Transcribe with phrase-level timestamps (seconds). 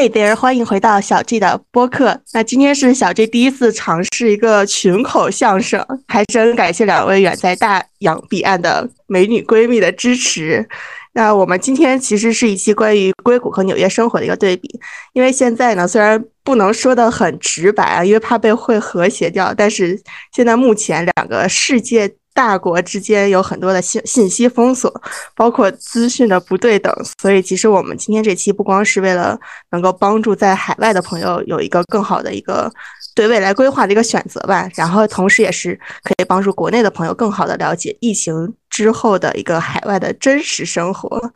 [0.00, 2.18] Hey there，欢迎回到小 G 的播客。
[2.32, 10.66] 那今天是小 G 第一次尝试一个群口相声，还是很感谢两位远在大洋彼岸的美女闺蜜的支持。
[11.12, 14.80] 那我们今天其实是一期关于硅谷和纽约生活的一个对比，
[15.12, 20.00] 因为现在呢，虽然不能说的很直白啊，因为怕被会和谐掉，但是
[20.34, 22.10] 现在目前两个世界。
[22.32, 24.92] 大国之间有很多的信信息封锁，
[25.34, 29.38] 包括资讯的不对等，所以其实我们今天这期不光是为了
[29.70, 32.72] 能够帮助在海外的朋友有一个更好的一个
[33.14, 41.32] 对未来规划的一个选择吧，然后同时也是可以帮助国内的朋友更好的了解疫情之后的一个海外的真实生活。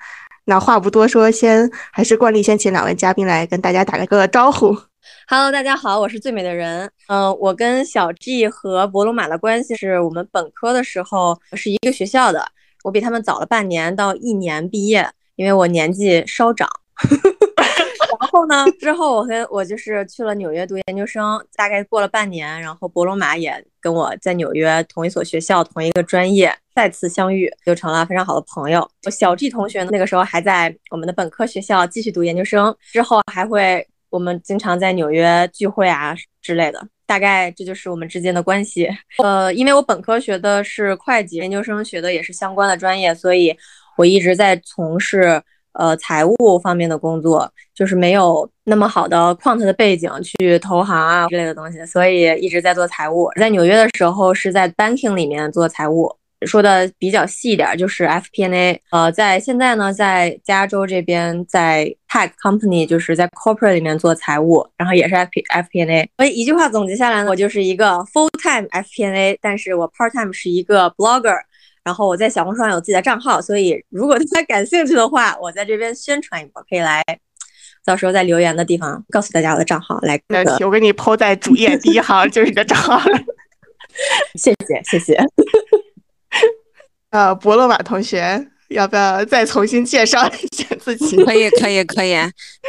[0.46, 4.76] 那话不多说，先还是惯例，先请两位嘉宾来跟大家打个个招呼。
[5.28, 6.90] Hello，大家好，我是最美的人。
[7.08, 12.44] 嗯，我跟小 G 和博罗马的关系是我们本科的时候是一个学校的，
[12.82, 15.06] 我比他们早了半年到一年毕业，
[15.36, 16.68] 因为我年纪稍长。
[18.20, 28.88] 然后呢，之后我跟我就是去了纽约读研究生，大概过了半年，然后博罗马也跟我在纽约同一所学校同一个专业再次相遇，就成了非常好的朋友。
[29.10, 33.86] 小 G 同学那个时候还在我们的本科学校继续读研究生，之后还会。
[34.14, 38.88] 我们经常在纽约聚会啊之类的，大概这就是我们之间的关系。
[39.20, 43.52] 呃，因为我本科学的是会计，研究生学的也是相关的专业，所以
[43.98, 53.28] 我一直在从事呃财务方面的工作，就是没有那么好的 quant 的背景去投行啊之类的东西，所以一直在做财务。
[53.34, 56.16] 在纽约的时候是在 banking 里面做财务。
[56.46, 58.78] 说的比较细一点，就是 FPNA，。
[58.90, 66.10] 呃，在现在呢，在加州这边，在 tech company，就是在 corporate 里面做财务，然后也是 FP FP&A。
[66.16, 71.36] 所以一句话总结下来呢，我就是一个 full time FPNA，但是我 part time 是一个 blogger。
[71.84, 77.02] 然后我在小红书上有自己的账号，所以如果大家感兴趣的话，我在这边宣传一波，可以来，
[77.84, 80.18] 到时候在留言的地方告诉大家我的账号来。
[80.64, 82.98] 我给你抛在主页第一行，就是你的账号。
[84.34, 85.14] 谢谢，谢谢。
[87.10, 91.16] 呃，博洛马同学，要不要再重新介绍一下自己？
[91.24, 92.16] 可以，可以，可以。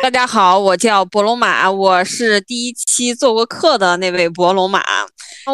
[0.03, 4.83] 大家好，我叫博龙马，我是第一期做过客的那位博龙马。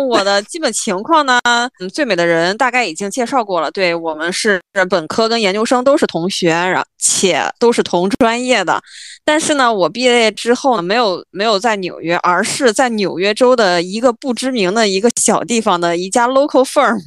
[0.10, 3.70] 我的基本情况呢，嗯，最美的人大概已经介绍过了。
[3.72, 8.82] 对我们是本科跟研究生都是同学，然且都是同专业的。
[9.26, 16.98] 但是呢，我毕业之后呢，没有没有在纽约，而是在纽约州的一个不知名的一个小地方的一家 local firm。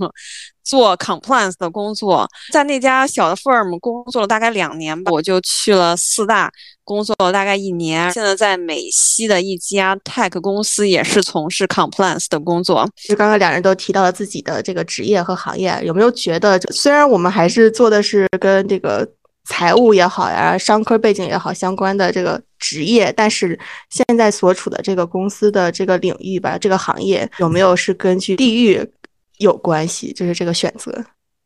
[0.64, 6.50] 做 compliance 的工作，在那家小的 firm 工作了大概两年吧，我就去了四大
[6.82, 12.88] 工作了大概一年，现在在美西的一家 tech 公司也是从事 compliance 的工作。
[13.08, 19.06] 就刚刚两人都提到了自己的这个职业和行业，有没有觉得虽然我们还是做的是跟这个
[19.46, 23.58] 财务也好呀、商科背景也好相关的这个职业，但是
[23.90, 28.90] 现在所处的这个公司的这个领域吧，这个行业有没有是根据地域？
[29.38, 30.92] 有关系，就是这个选择。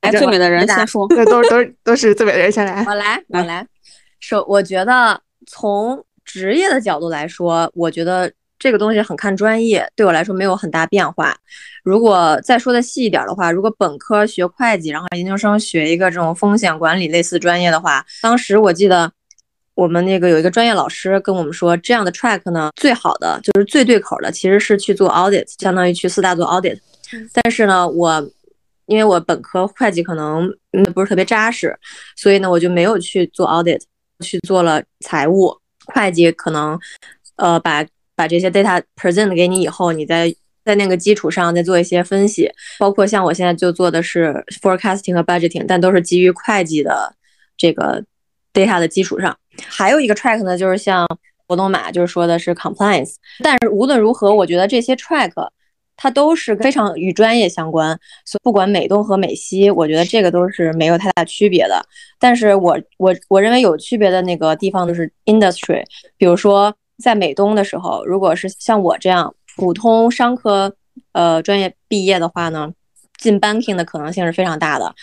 [0.02, 2.84] 来，最美的人先说， 那都是都是都是最美的人先来。
[2.84, 3.66] 我来，我来。
[4.20, 11.36] 首，我觉得从职业的角度来说，我觉得这个东西很看专业，对我来说没有很大变化。
[11.82, 19.10] 如果再说的细一点的话，如果本科学会计，然后研究生学一个这种风险管理类似专业的话，当时我记得
[19.74, 26.78] 我们那个有一个专业老师跟我们说，这样的 track 呢，最好的就是最对口的，其实是去做 audit，相当于去四大做 audit。
[27.32, 28.30] 但是呢，我
[28.86, 31.78] 因为我本科会计可能嗯不是特别扎实，
[32.16, 33.80] 所以呢我就没有去做 audit，
[34.24, 35.54] 去做了财务
[35.86, 36.32] 会计。
[36.32, 36.78] 可能
[37.36, 47.14] 呃把把这些 data present 给你以后，你再在那个基础上再做一些分析，包括像我现在就做的是 forecasting 和 budgeting，但都是基于会计的
[47.56, 48.02] 这个
[48.54, 49.36] data 的基础上。
[49.66, 51.06] 还有一个 track 呢，就是像
[51.46, 53.16] 活动码，就是说的是 compliance。
[53.44, 55.32] 但是无论如何，我觉得这些 track。
[56.00, 57.88] 它都是非常与专业相关，
[58.24, 61.84] 所以不管美东和美西，我觉得这个都是没有太大区别的。
[62.20, 65.82] 但是我我我认为有区别的那个地方就是 industry，
[66.16, 66.72] 比如说
[67.02, 70.72] 在美东的时候，如果是像我这样普通商科
[71.10, 72.72] 呃专业毕业的话呢，
[73.16, 74.94] 进 banking 的可能性是非常大的。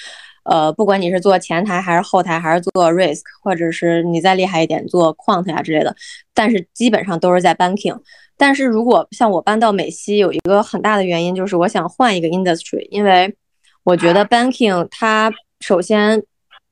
[0.45, 5.93] 呃，不管你是做前台还是后台，还是做 risk，或者是你再厉害一点做 quant 呀之类的，
[6.35, 7.99] 但是基本上都是在 banking。
[8.37, 13.35] 但是如果像我搬到美西，有一个很大的原因就是我想换一个 industry，因为
[13.83, 16.21] 我觉得 banking 它首先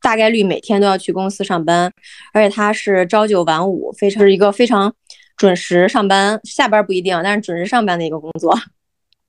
[0.01, 1.92] 大概率每天都要去公司上班，
[2.33, 4.94] 而且它是朝九晚五，非常是一个非常
[5.38, 8.54] 准时上班，下班不一定，但是准时上班的一个工作。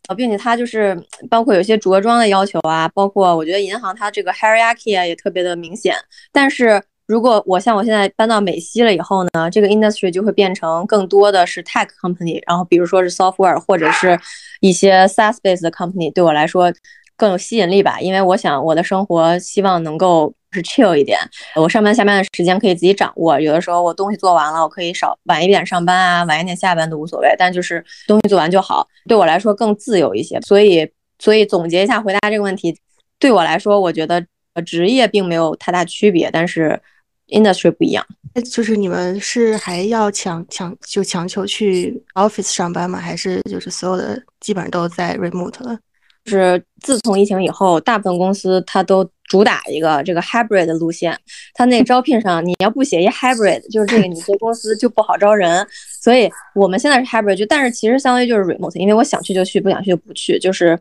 [0.08, 0.94] 呃，并且它就是
[1.30, 5.94] 包括有些着装的要求啊，包括我觉得银行它这个 hierarchy 啊也特别的明显。
[6.30, 14.18] 但是如果我像我现在搬到美西了以后呢，这个 industry 就会变成更多的是 tech company，然后比如说是 software 或者是
[14.60, 16.72] 一些 SaaS based 的 company，对我来说
[17.16, 18.00] 更有吸引力吧。
[18.00, 21.18] 因为我想我的生活希望能够是 chill 一点，
[21.56, 23.38] 我上班下班的时间可以自己掌握。
[23.38, 30.40] 有的时候我东西做完了，我可以少晚一点上班啊，晚一点下班都无所谓，但就是东西做完就好，对我来说更自由一些。
[30.40, 32.74] 所以，所以总结一下回答这个问题，
[33.18, 34.24] 对我来说，我觉得
[34.54, 36.80] 呃职业并没有太大区别，但是。
[37.28, 38.04] Industry 不一样，
[38.52, 42.98] 就是你们是还要强强就强求去 office 上班吗？
[42.98, 45.78] 还是就是所有的基本上都在 remote 了？
[46.24, 51.14] 就是自从疫情以后，大部分公司它都主打一个这个 hybrid 的路线。
[51.52, 55.66] 它那招聘上你要不写一 hybrid，就是这个你这公司就不好招人。
[56.00, 60.78] 所以我们现在是 hybrid，就但是其实相当于就是 remote，因为我想去就去，不想去就不去，就是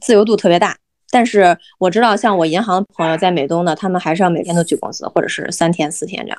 [0.00, 0.76] 自由度特别大。
[1.14, 6.38] 但是我知道，像我银行的朋友在美东的，他们还是要每天都去公司，或者是三天四天这样。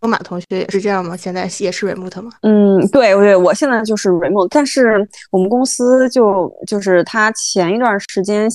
[0.00, 1.14] 罗马同学也是这样吗？
[1.14, 2.30] 现在也是 remote 吗？
[2.40, 4.48] 嗯，对对，我现在就是 remote。
[4.50, 8.48] 但是我们公司就就是他前一段时间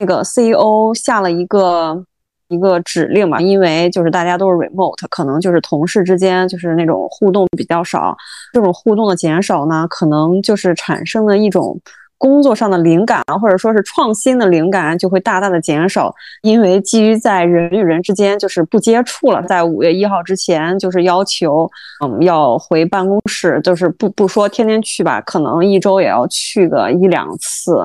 [0.00, 2.04] 那个 CEO 下了一个
[2.48, 8.16] 一个指令嘛，因为就是大家都是 remote，可能就是同事之间就是那种互动比较少，
[8.52, 11.80] 这种互动的减少呢，可能就是产生了一种。
[12.22, 19.42] 工作上的灵感，或者说是创新的灵感，就会大大的减少，因为基于在人与人之间就是不接触了。
[19.42, 21.68] 在五月一号之前，就是要求，
[22.00, 27.76] 嗯，要回办公室，就是不不说天天去吧，可能一周也要去个一两次。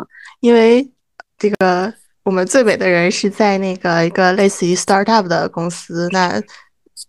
[0.41, 0.87] 因为
[1.39, 1.91] 这个
[2.23, 6.39] 我们最美的人是在那个一个类似于 startup 的公司，那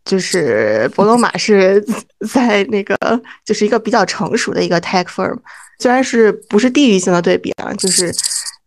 [0.02, 1.84] 就是博罗马是
[2.26, 2.96] 在那个
[3.44, 5.36] 就是一个比较成熟的一个 tech firm。
[5.78, 8.14] 虽然是不是地域性的对比啊，就是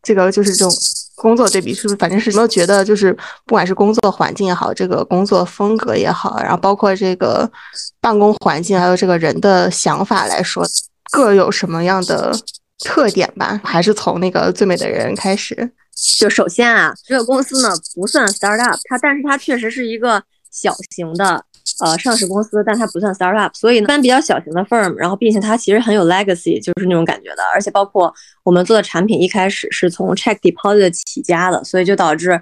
[0.02, 0.72] 这个就是这种
[1.16, 1.96] 工作对比，是不是？
[1.98, 3.14] 反正是有没有觉得，就是
[3.46, 7.52] 不管是工作环境也好，这个工作风格也好，然后包括这个
[8.00, 10.66] 办公环境，还有这个人的想法来说，
[11.12, 12.34] 各有什么样的
[12.80, 13.60] 特点吧？
[13.64, 15.72] 还是从那个最美的人开始？
[16.18, 21.46] 就首先啊，这个公司呢不算 startup，它但是它确实是一个小型的。
[21.80, 28.14] 呃，上市公司，但它不算 startup，所以，一般比较小型的 firm，然后并且它其实很有 legacy，就是那种感觉的，而且包括
[28.44, 32.40] 我们做的产品一开始是从 check deposit 起家的，所以就导致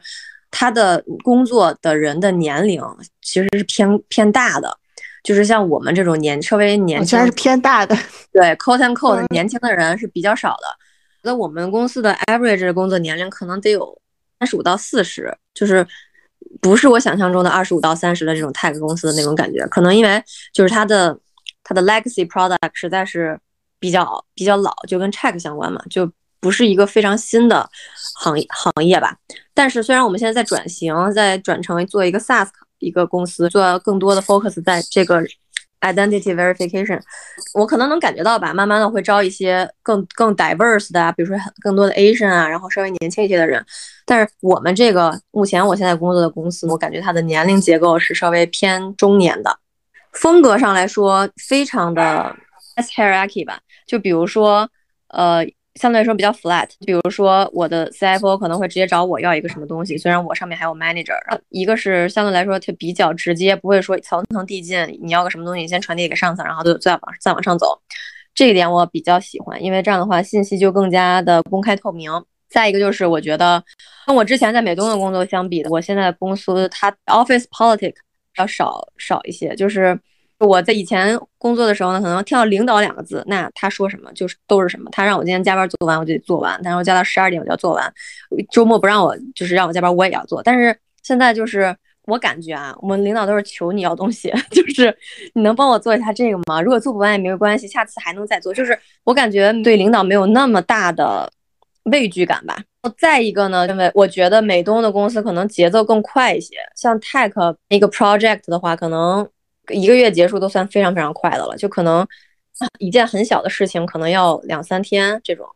[0.52, 2.82] 他的工作的人的年龄
[3.22, 4.78] 其实是偏偏大的，
[5.24, 7.96] 就是像我们这种年稍微年轻，是偏大的，
[8.34, 10.66] 对，quote and quote 年轻的人是比较少的，
[11.24, 13.98] 那我们公司的 average 工作年龄可能得有
[14.40, 15.88] 三十五到四十，就是。
[16.62, 21.18] 不是我想象中的二十五到三十的这种 tech 公司的那种感觉，可能因为就是它的
[21.64, 23.40] 它的 legacy product 实在是
[23.80, 27.70] 比较比较老，就跟 tech 相关嘛，就不是一个非常新的
[28.16, 29.16] 行行业吧。
[29.54, 32.50] 但是虽然我们现在在转型，在转成做一个 SaaS
[32.80, 35.24] 一个公司，做更多的 focus 在这个。
[35.82, 37.00] Identity verification，
[37.54, 43.66] 我可能能感觉到吧，慢慢的会招一些更更 diverse 的，比如说更多的 Asian 啊，然后稍微年轻一些的人。
[44.06, 49.58] 但是我们这个目前我现在工作的公司，我感觉它的年龄结构是稍微偏中年的，
[50.12, 52.36] 风格上来说非常的
[52.76, 54.70] hierarchy 吧，就比如说
[55.08, 55.46] 呃。
[55.80, 61.16] 相对来说比较 flat，比如说我的 CFO 可能会直接找我要一个什么东西，虽然我上面还有 manager，
[61.48, 67.82] 一个是相对来说它比较直接，不会说层层递进，你要个什么东西先传递给上层，然后就再往再往上走，
[68.36, 72.12] 这一点我比较喜欢，因为这样的话信息就更加的公开透明。
[72.50, 73.64] 再一个就是我觉得
[74.06, 77.94] 跟我之前在美东的工作相比，我现在公司它 office politic
[78.38, 79.98] 要少少一些，就是。
[80.40, 84.90] 我在以前工作的时候呢，可能听到领导两个字，那他说什么就是都是什么。
[84.90, 87.94] 他让我今天加班做完，我就得做完；，然后加到十二点我就要做完。
[88.50, 90.42] 周末不让我，就是让我加班，我也要做。
[90.42, 94.96] 但是现在就是我感觉啊，我们领导都是求你要东西， 就是
[95.34, 96.62] 你能帮我做一下这个吗？
[96.62, 98.54] 如果做不完也没有关系，下次还能再做。
[98.54, 101.30] 就是我感觉对领导没有那么大的
[101.92, 102.58] 畏惧感吧。
[102.98, 109.28] 再一个呢，因为我觉得美东的公司可能节奏更快一些，像 Tech 一个 project 的话，可能。
[109.70, 112.06] 一个月结束都算非常非常快的了，就可能
[112.80, 115.48] 一件很小的事情可能要两三天这种。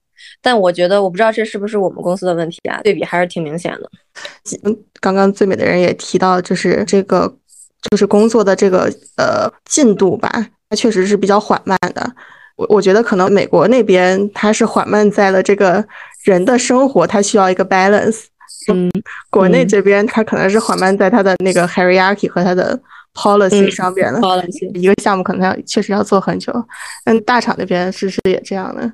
[0.41, 3.89] 但我觉得我不知道这是不是我们公司的问题啊，对比还是挺明显的。
[4.63, 7.27] 嗯，刚刚最美的人也提到，就是这个
[7.89, 10.29] 就是工作的这个呃进度吧，
[10.69, 12.09] 它确实是比较缓慢的。
[12.55, 15.85] 我我觉得可能美国那边它是缓慢在了这个
[16.23, 18.25] 人的生活，它需要一个 balance。
[18.71, 18.89] 嗯，
[19.29, 22.79] 国内这边它可能是缓慢在它的那个 hierarchy 和它的。
[23.13, 24.19] Policy 上边的，
[24.73, 26.51] 一个项目可能要确实要做很久。
[27.05, 28.91] 嗯，大厂那边是不是也这样的。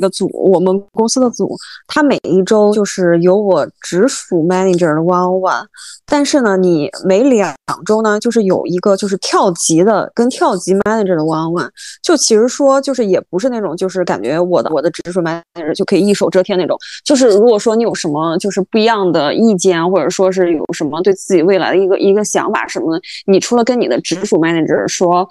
[0.00, 1.54] 一个组，我们公司的组，
[1.86, 5.66] 他每一周就是有我直属 manager 的 one on one，
[6.06, 7.54] 但是呢，你每两
[7.84, 11.68] 周呢，就是有一个就是跳级的跟跳级 manager 的 one on one，
[12.02, 25.28] 就其实说就是也不是那种就是感觉我的我的直属 manager 就可以一手遮天那种，就是如果说你有什么就是不一样的意见，或者说是有什么对自己未来的一个一个想法什么的，你除了跟你的直属 manager 说。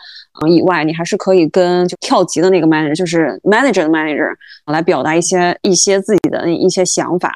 [0.48, 4.34] 以外，你还是可以跟就跳级的那个 manager，就是 manager 的 manager
[4.68, 7.32] 来表达一些一些自己的一些想法。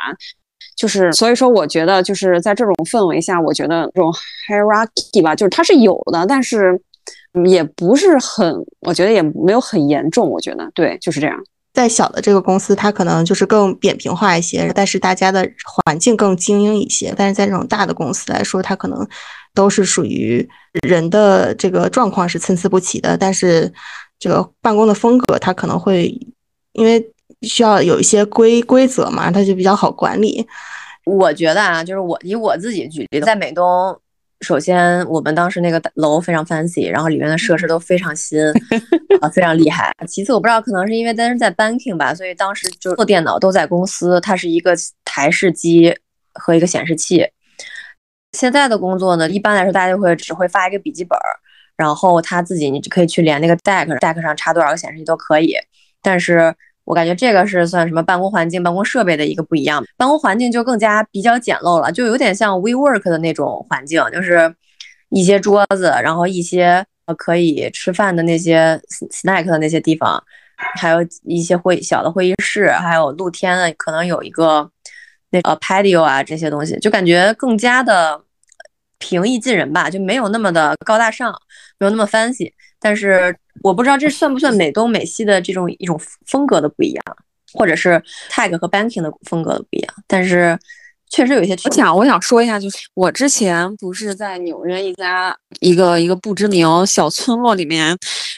[0.75, 4.11] 就是所以说，我觉得就是在这种氛围下，我觉得这种
[4.49, 6.81] hierarchy 吧，就是它是有的，但是
[7.45, 10.27] 也不是很，我觉得也没有很严重。
[10.27, 11.37] 我觉得对，就是这样。
[11.73, 15.47] 在小的这个公司，它可能就是更扁平化一些，但是大家的
[15.85, 17.13] 环境更精英一些。
[17.15, 19.07] 但是在这种大的公司来说，它可能
[19.53, 20.47] 都是属于
[20.87, 23.71] 人的这个状况是参差不齐的，但是
[24.19, 26.07] 这个办公的风格，它可能会
[26.73, 27.05] 因为
[27.41, 30.45] 需要有一些规规则嘛，它就比较好管理。
[31.05, 33.97] 我觉得啊，就是我以我自己举例，在美东。
[34.41, 38.37] 首先，我们当时那个楼非常 fancy，然后里面的设施都非常新，
[39.21, 39.89] 啊，非常厉害。
[40.05, 45.95] 其次，我不知道可能是因为当时在 banking 吧，所以当时就做电脑都在公司，它是一个台式机
[46.33, 47.25] 和一个显示器。
[48.33, 51.17] 现在的工作呢，一般来说大家就会只会发一个笔记本，
[51.77, 55.55] 然后他自己你就可以去连那个 deck，deck 上插多少个显示器都可以。
[56.01, 59.83] 但是我感觉这个是算什么办公环境、办公设备的一个不一样。
[59.95, 64.53] 办公环境就更加比较简陋了，就有点像 WeWork 的那种环境，就是
[65.09, 70.21] 一些桌子，然后一些呃可以吃饭的那些 snack 的那些地方，
[70.57, 74.69] 还有一些会小的会议室，还有露天的，可能有一个
[75.33, 78.23] 那呃 patio 啊这些东西，就感觉更加的
[78.99, 81.33] 平易近人吧，就没有那么的高大上，
[81.79, 82.53] 没有那么 fancy。
[82.79, 87.03] 但是我不知道这算不算美东美西的这种一种风格的不一样，
[87.51, 87.99] 或者是
[88.29, 89.93] tag 和 banking 的风格的不一样。
[90.05, 90.55] 但是
[91.13, 91.53] 确实有一些。
[91.63, 97.95] 我想我想说一下，就是我之前不是在纽约一家一个一个不知名小村落里面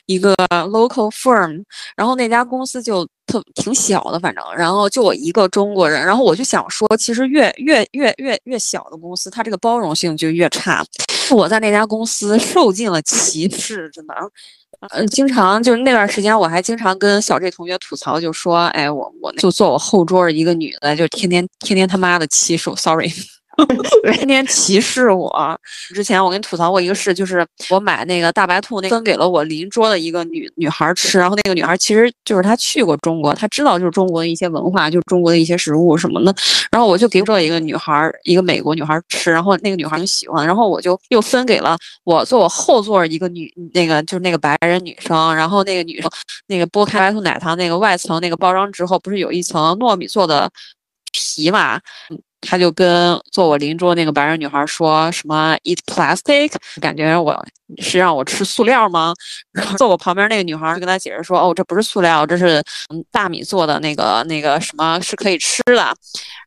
[0.07, 1.63] 一个 local firm，
[1.95, 10.85] 然后那家公司就特挺小的，反正然后就我一个中国人，然后我就想说，其实越越越越越小的公司，它这个包容性就越差。
[11.33, 14.13] 我在那家公司 受尽了歧视，真的，
[14.91, 23.09] 呃，经常就是那段时间，我还经常跟小 J 同学吐槽，就说，哎，我我就坐我后桌的一个女的，就天天天天他妈的欺负，sorry。
[24.13, 25.59] 天天歧视我。
[25.93, 31.17] 之前我跟你吐槽过一个事，就是我买那个大白兔，那分给了我邻桌的一个女女孩吃。
[31.17, 36.35] 然后那个女孩其实就是她去过中国，她知道就是中国的一些文化，就是中国的一些食物什么的。
[36.71, 39.31] 然后我就给这一个女孩，一个美国女孩吃。
[39.31, 40.45] 然后那个女孩就喜欢。
[40.45, 45.35] 然后我就又分给了我坐我后座一个女，那个就是那个白人女生。
[45.35, 46.09] 然后那个女生
[46.47, 50.49] 那个剥开白兔奶糖那个外层那个包装之后，不是有一层糯米做的
[51.11, 51.79] 皮嘛？
[52.45, 57.43] 他就跟坐我邻桌那个白人女孩说什么 eat plastic，感觉我
[57.79, 59.13] 是让我吃塑料吗？
[59.51, 62.63] 然后坐我旁边那个女孩就跟他解释说，哦，这不是塑料，这是
[63.11, 65.93] 大米做的那个那个什么是可以吃的。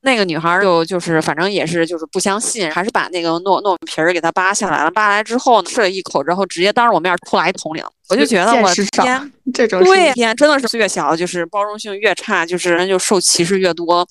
[0.02, 4.90] 那个女孩就就是反正也是就是不相信，还是把那个糯糯米皮儿给他扒下来了。
[4.90, 7.82] 扒来之后呢，吃了一口之后，直接当着我面吐了一桶里。
[8.08, 14.06] 我就觉得我天，这种对天真的是越小就是包容性越差，就是人就受歧视越多。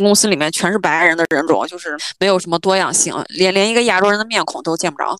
[0.00, 5.16] 公司里面全是白人的人种，就是没有什么多样性，连连一个亚洲人的面孔都见不着。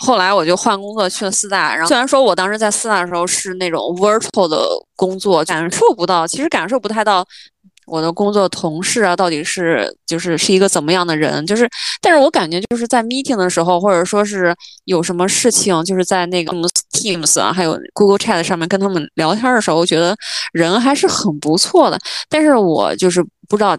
[0.00, 7.26] 后来我就换工作去了四大，然后虽然说我当时在四大的时候是那种 virtual 的工作，感受不到，其实感受不太到
[7.86, 11.68] 我的工作同事啊到底是就是是一个怎么样的人，就是
[12.00, 16.52] 但是我感觉就是在 meeting 的时候，或者说是有什么事情，就是在那个
[16.92, 20.16] Teams 啊，还有 Google Chat 上面跟他们聊天的时候，我觉得
[20.52, 23.76] 人还是很不错的，但是我就是不知道。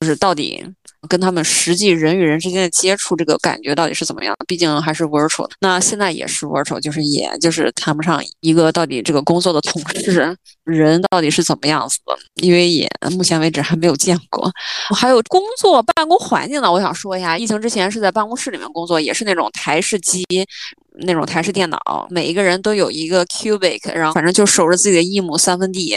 [0.00, 0.64] 就是到底
[1.08, 4.34] 跟他们实际人与人之间的接触，这个感觉到底是怎么样？
[4.46, 5.48] 毕竟还是 virtual。
[5.60, 14.50] 那现在也是 virtual，就是也就是谈不上一个到底这个工作的同事人到底是怎么样子的，因为也目前为止还没有见过。
[14.96, 20.24] 还有工作办公环境呢，我想说一下，疫情之前是在办公室里面工作，也是那种台式机，
[21.00, 25.96] 那种台式电脑，每一个人都有一个 cubic，然后反正就守着自己的一亩三分地，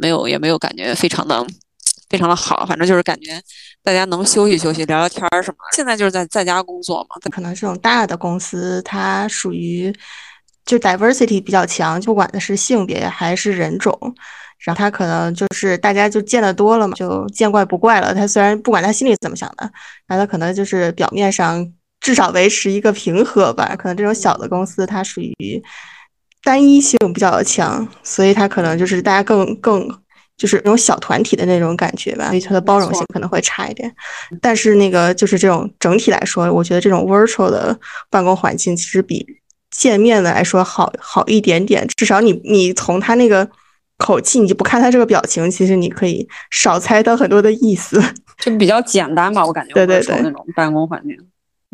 [0.00, 1.46] 没有也没有感觉非常的。
[2.08, 3.40] 非常的好，反正就是感觉
[3.82, 5.76] 大家能休息休息、聊聊天儿什么的。
[5.76, 9.92] 现在就是在在家工作嘛，可能这种大的公司它属于
[10.64, 13.98] 就 diversity 比较强，不管的是性别还是人种，
[14.60, 18.14] 然后他可能就是大家就见得多了嘛，就见怪不怪了。
[18.14, 19.68] 他虽然不管他心里怎么想的，
[20.06, 23.74] 那他可能就是表面上至少维持一个平和吧。
[23.76, 25.62] 可能这种小的公司它属于
[26.44, 29.88] 单一性比较强，所以它可能就是大家更更。
[30.36, 33.90] 就是那种小团体的那种感觉吧，所以它的包容性可能会差一点。
[34.40, 37.78] 但是那个就是这种整体来说，我觉得这种 virtual 的
[38.10, 39.26] 办公环境其实比
[39.70, 41.86] 见面的来说好好一点点。
[41.96, 43.48] 至少你你从他那个
[43.98, 48.02] 口气，你就不看他这个表情，其实你可以少猜到很多的意思。
[48.38, 51.16] 就比较简单吧，我感觉对对对那种办公环境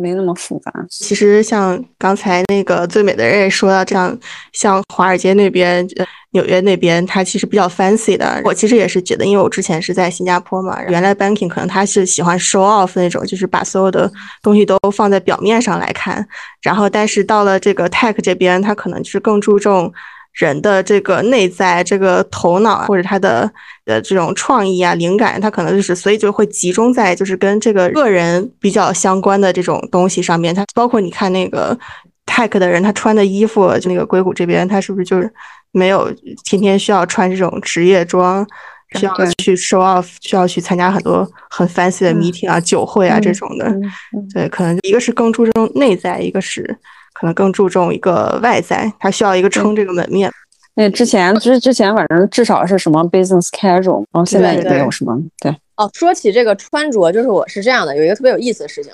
[0.02, 0.73] 没那么复杂。
[0.90, 4.18] 其实像刚才那个最美的人也说到，这样
[4.52, 5.87] 像华尔街那边、
[6.32, 8.42] 纽约那边，它其实比较 fancy 的。
[8.44, 14.11] 我其实也是觉得，因为我之前是在新加坡嘛，原来 banking 可能他是喜欢 show off 那种，就是把所有的
[14.42, 16.26] 东西都放在表面上来看。
[16.61, 19.92] 然后，但是到了这个 tech 这边，他可能就是更注重
[20.32, 23.50] 人的这个内在、这个头脑啊或者他的
[23.84, 30.54] 呃这种创意啊、灵感，他可能就是所以就会集中在就是跟这个个人比较相关的这种东西上面。
[30.54, 31.78] 他包括你看那个
[32.26, 35.32] tech 的人，他穿的衣服，就那个硅谷这边，他是不是就是
[35.70, 36.10] 没有
[36.44, 38.46] 天天需要穿这种职业装？
[38.94, 43.64] 需要去 show off，需要去参加很多很 fancy 的嗯 meeting 啊、酒会啊嗯这种的。
[43.64, 43.82] 嗯
[44.14, 46.76] 嗯对，可能一个是更注重内在，一个是
[47.12, 50.31] 可能更注重一个外在，他需要一个撑这个门面。
[50.75, 55.54] 那之前之之前反正至少是什么 business casual，然后现在也没有什么对。
[55.76, 58.92] 哦，说起这个穿着，就是我是这样的，有一个特别有意思的事情，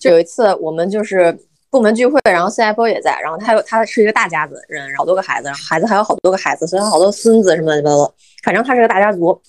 [0.00, 1.36] 就有一次我们就是
[1.70, 9.40] 部门聚会，然后 CFO 也在，然后他有他是一个大家子人，好多个孩子，孩子还有好多个孩子，所以他好多孙子什么乱七八糟的，反正他是个大家族。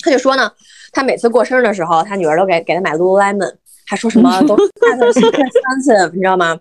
[0.00, 0.50] 他就说呢，
[0.92, 3.54] 他每次过生日的时候，他女儿都给给他买 Lululemon，
[3.86, 6.58] 还说什么都 expensive， 你知道吗？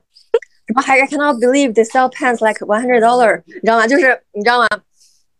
[0.68, 3.88] 什么还 I cannot believe they sell pants like one hundred dollar，你知道吗？
[3.88, 4.68] 就是你知道吗？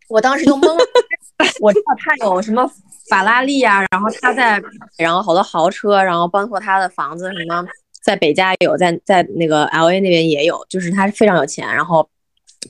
[0.08, 0.84] 我当时就懵了，
[1.60, 2.70] 我知道他有什么
[3.08, 4.60] 法拉利啊，然后他在，
[4.98, 7.66] 然后好多豪车，然后包括他的房子什么，
[8.02, 12.08] 在北加有，在在那个 L A 那边也有，就是他是非常有钱，然后。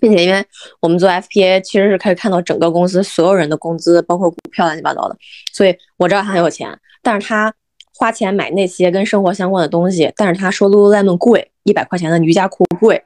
[0.01, 0.45] 并且因为
[0.81, 5.17] 我们做 FPA，其实是可以看到整个公司所有人的工资，包括股票乱七八糟的，
[5.53, 6.77] 所以我知道他很有钱。
[7.01, 7.55] 但是他
[7.97, 13.03] 花钱买那些跟生活相关的东西，但是他说 Lululemon 贵，一百块钱的瑜伽裤贵，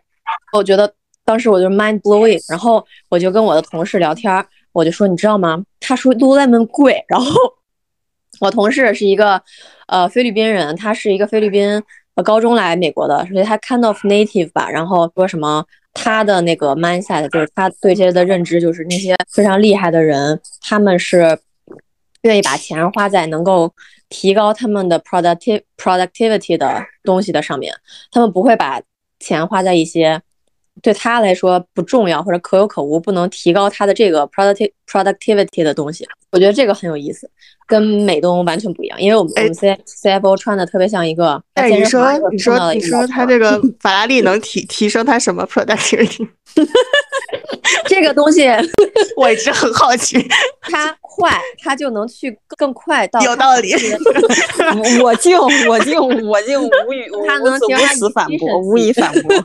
[0.53, 0.92] 我觉得
[1.24, 5.62] 当时我就 mind blowing，然后我就跟我的同事聊天，我就说你知道吗？
[5.79, 7.35] 他说 Lululemon 贵，然后
[8.40, 9.42] 我同事是一个
[9.88, 11.83] 呃菲律宾人，他是一个菲律宾
[12.14, 21.38] 呃高中来美国的，所以他 kind of native 吧，然后说什么他的那个 mindset 就是他对这些的认知就是那些非常厉害的人，他们是
[22.22, 23.72] 愿意把钱花在能够
[24.09, 27.75] 提高他们的 productive productivity 的东西的上面，
[28.11, 28.81] 他们不会把
[29.21, 30.21] 钱花在一些
[30.81, 36.07] 对他来说不重要或者可有可无、不能提高他的这个 productive productivity 的东西。
[36.31, 37.29] 我觉得这个很有意思，
[37.66, 41.42] 跟美东完全不一样，因为我们我们 C CFO 穿的特别像一个。
[41.55, 46.29] 哎，你说你说你说他这个法拉利能提提升他什么 productivity？
[47.87, 48.47] 这个东西
[49.16, 50.18] 我一直很好奇。
[50.61, 53.20] 它快，他就能去更快到。
[53.26, 53.72] 有道理。
[55.02, 57.59] 我竟我竟我竟无语，他能无
[57.96, 59.35] 此反驳，无以反驳。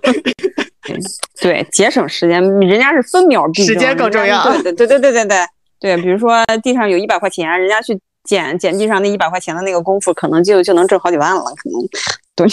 [1.42, 4.44] 对，节省时间，人家是分秒必争，时间更重要。
[4.62, 5.38] 对对对对对对
[5.80, 11.82] 对，比如说地上有一百块钱，人家去捡捡地上那一百块钱的那个功夫，可能就就能挣好几万了，可能。
[12.36, 12.48] 对，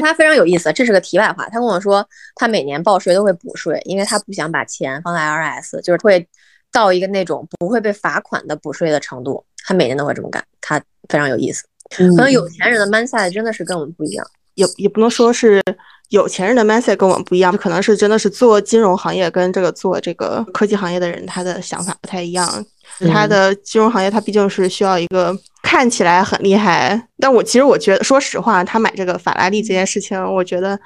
[0.00, 1.48] 他非常有意思，这是个题外话。
[1.50, 2.06] 他跟我说，
[2.36, 6.24] 他每年报税都会补税，因为他不想把钱放在 IRS，就是会
[6.72, 9.44] 到一个那种不会被罚款的补税的程度。
[9.64, 11.64] 他每年都会这么干，他非常有意思。
[11.96, 14.26] 可能有钱人的 mindset 真的是跟我们不一样。
[14.54, 15.62] 也也不能说是
[16.10, 22.64] 有钱人的 mindset 跟我们不一样，可能是真的是做金融行业跟这个做这个科技行业的人，他的想法不太一样。
[23.10, 30.78] 他的金融行业，他毕竟是需要一个看起来很厉害，但我其实我觉得，说实话，他买这个法拉利这件事情，我觉得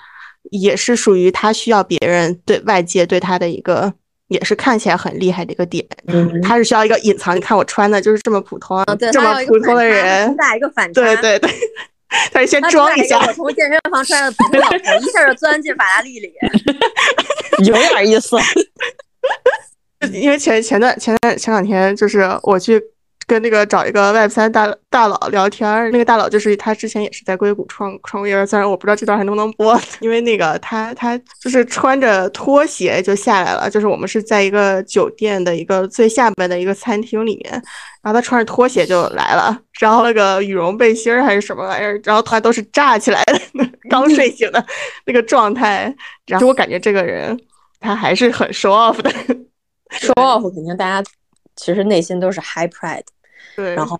[0.50, 3.92] 也是属于他需要别人对外界对他的一个，
[4.28, 5.84] 也是看起来很厉害的一个点。
[6.06, 11.00] 嗯，他是需要一个隐藏，你看我穿的就是这么普通，对，这么普通的人主，打一个反差。
[11.00, 11.50] 对对对，
[12.32, 16.32] 他是先装一下我从健身房穿的普通老头，一下就钻进法拉利里。
[17.64, 18.36] 有点意思。
[20.12, 22.80] 因为前前段前段前两天，就是我去
[23.26, 37.52] 跟那个找一个 Web 三大大佬聊天儿，那个大佬就是他之前也是在硅谷创创业，虽然我不知道这段还能不能播， 因为那个他他就是穿着拖鞋就下来了，就是我们是在一个酒店的一个最下边的一个餐厅里面，
[38.02, 43.40] 然后他穿着拖鞋就来了，然后那个羽绒背心儿还是什么玩意儿，然后他都是炸起来的，
[43.90, 44.64] 刚睡醒的
[45.04, 45.92] 那个状态，
[46.26, 47.36] 然后我感觉这个人
[47.80, 49.10] 他还是很 show off 的。
[50.00, 51.08] show off 肯定大家
[51.54, 53.04] 其实内心都是 high pride，
[53.56, 53.98] 对，然后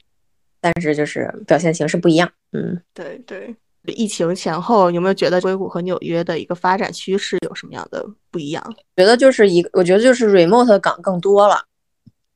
[0.61, 2.31] 但是就是表现形式不一样。
[2.53, 8.63] 嗯，对对，疫情前后有没有觉得硅谷和纽约的一个发展趋势有什么样的不一样？
[8.97, 11.65] 觉得就是一个，我觉得就是 remote 的岗更多了。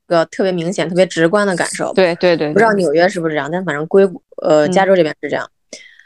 [0.06, 1.92] 个特别明显、特别直观的感受。
[1.92, 5.48] 对对对，不知道纽约是不是这样，但反正硅谷呃加州这边是这样。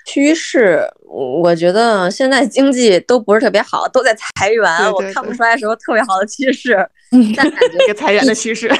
[0.04, 6.86] 趋势，我觉得现在经济都不是特别好，都在裁员，我看不出来什么特别好的趋势。
[7.36, 8.70] 但感觉一个裁员的趋势。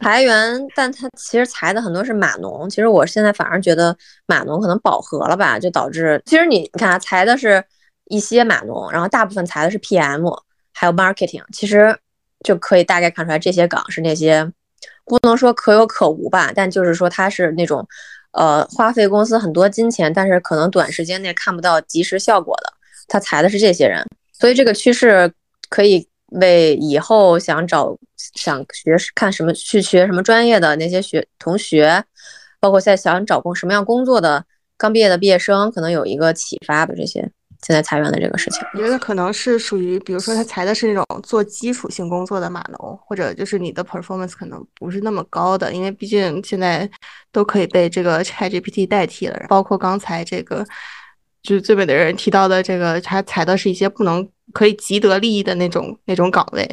[0.00, 2.68] 裁员，但它其实裁的很多是码农。
[2.70, 7.64] 其实我现在反而觉得码农可能饱和了吧，就导致其实你你看啊，裁的是
[8.04, 11.42] 一些码农，然后大部分裁的是 PM，还有 marketing。
[11.52, 11.96] 其实
[12.44, 14.52] 就可以大概看出来，这些岗是那些
[15.04, 17.84] 不能说可有可无吧，但就是说它是那种。
[18.32, 22.72] 呃，花费公司很多金钱，但是可能短时间内看不到及时效果的，
[23.08, 25.32] 他裁的是这些人，所以这个趋势
[25.68, 27.96] 可以为以后想找、
[28.34, 32.04] 想学、看什么去学什么专业的那些学同学，
[32.60, 34.44] 包括在想找工什么样工作的
[34.76, 36.94] 刚毕业的毕业生，可能有一个启发吧。
[36.96, 37.30] 这些。
[37.66, 46.88] 现在裁员的这个事情，我觉得可能是属于，比如说他裁的是那种做基础性工作的码农，或者就是你的 performance 可能不是那么高的，因为毕竟现在
[47.32, 49.46] 都可以被这个 ChatGPT 代替了。
[49.48, 50.64] 包括刚才这个
[51.42, 56.68] 就是最美的人提到的这个，他裁的是一些不能可以积得利益的那种那种岗位。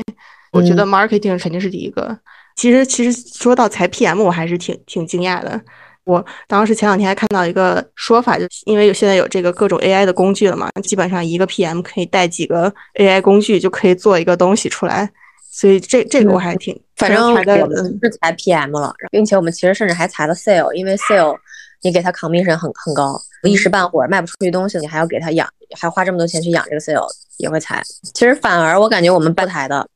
[0.52, 2.18] 我觉得 marketing 肯定是第一个。
[2.56, 5.62] 其实其实说到裁 PM，我还是挺挺惊讶的。
[6.06, 15.12] 我当时前两天还看到一个说法，就因为有现在有这个各种 AI 的工具了嘛，基本上一个 PM 可以带几个 AI 工具就可以做一个东西出来，
[15.50, 21.36] 所以这这个我还挺反正我们是裁 PM 了，并且我们其实甚至还裁了 Sale，因为 Sale
[21.82, 27.82] 你给他 commission 很很高，一时半会儿卖不出去东西，你还要给他养，还花这么多钱去养这个 Sale 也会裁。
[28.14, 29.88] 其实反而我感觉我们不裁的，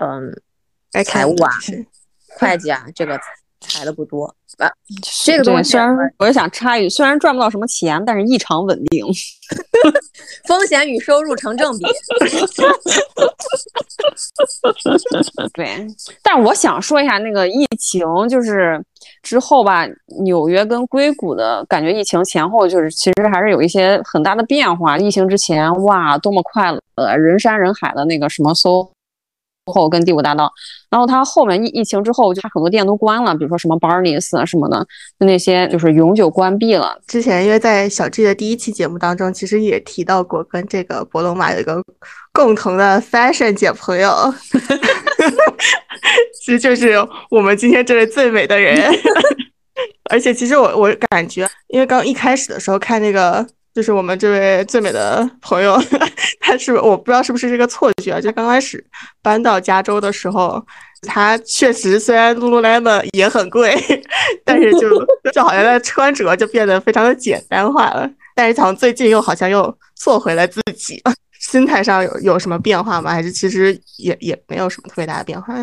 [0.00, 0.32] 嗯，
[1.04, 1.50] 财务啊、
[2.38, 3.18] 会计啊这个。
[3.60, 4.24] 裁的不多
[4.58, 4.70] 啊，
[5.24, 9.04] 这个东西虽然我也想插一句，虽然赚不到什么钱，但是异常稳定，
[10.46, 11.84] 风险与收入成正比。
[15.54, 15.86] 对，
[16.22, 18.82] 但是我想说一下那个疫情，就是
[19.22, 19.86] 之后吧，
[20.22, 24.98] 纽约跟硅谷的感觉，疫情前后就是其实还是有一些很大的变化。
[24.98, 28.90] 疫情之前，哇，多么快乐，人山人海的那个什么搜。
[29.72, 30.52] 后跟第五大道，
[30.90, 34.86] 然后它后面疫疫情之后，就它很多店都关了，比如说什么 Barnes 啊什么的，
[35.18, 37.00] 就那些就是永久关闭了。
[37.06, 41.82] 之前因为在小 G 的第一期节目当中，其实也提到过，跟这个博龙马有一个
[42.32, 44.10] 共同的 fashion 姐朋友，
[46.40, 46.94] 其实就是
[47.30, 48.92] 我们今天这位最美的人。
[50.10, 53.46] 而且其实我我感觉，因为刚一开始的时候看那个。
[53.78, 55.80] 就是我们这位最美的朋友，
[56.42, 58.84] 他是我不知道是不是这个错觉，就刚开始
[59.22, 60.60] 搬到加州的时候，
[61.02, 63.72] 他确实虽然 Lululemon 也很贵，
[64.44, 64.90] 但是就
[65.32, 68.10] 就好像在穿着就变得非常的简单化了。
[68.34, 71.00] 但是好像最近又好像又做回了自己，
[71.38, 73.12] 心态上有有什么变化吗？
[73.12, 75.54] 还是其实也也没有什么特别大的变化？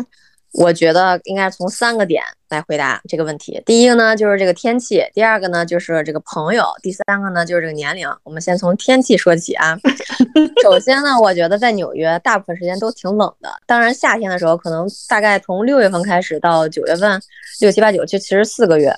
[0.58, 3.62] 我觉得应该从三个点来回答这个问题。
[3.66, 8.08] 第一个呢，就是这个天气；第二个呢，就是这个朋友；第三个呢，就是这个年龄。
[8.24, 9.78] 我们先从天气说起啊。
[10.62, 13.50] 首先呢，我觉得在纽约大部分时间都挺冷的。
[13.66, 17.20] 当然，夏天的时候可能大概从六月份开始到九月份，
[17.60, 18.94] 六七八九就其实四个月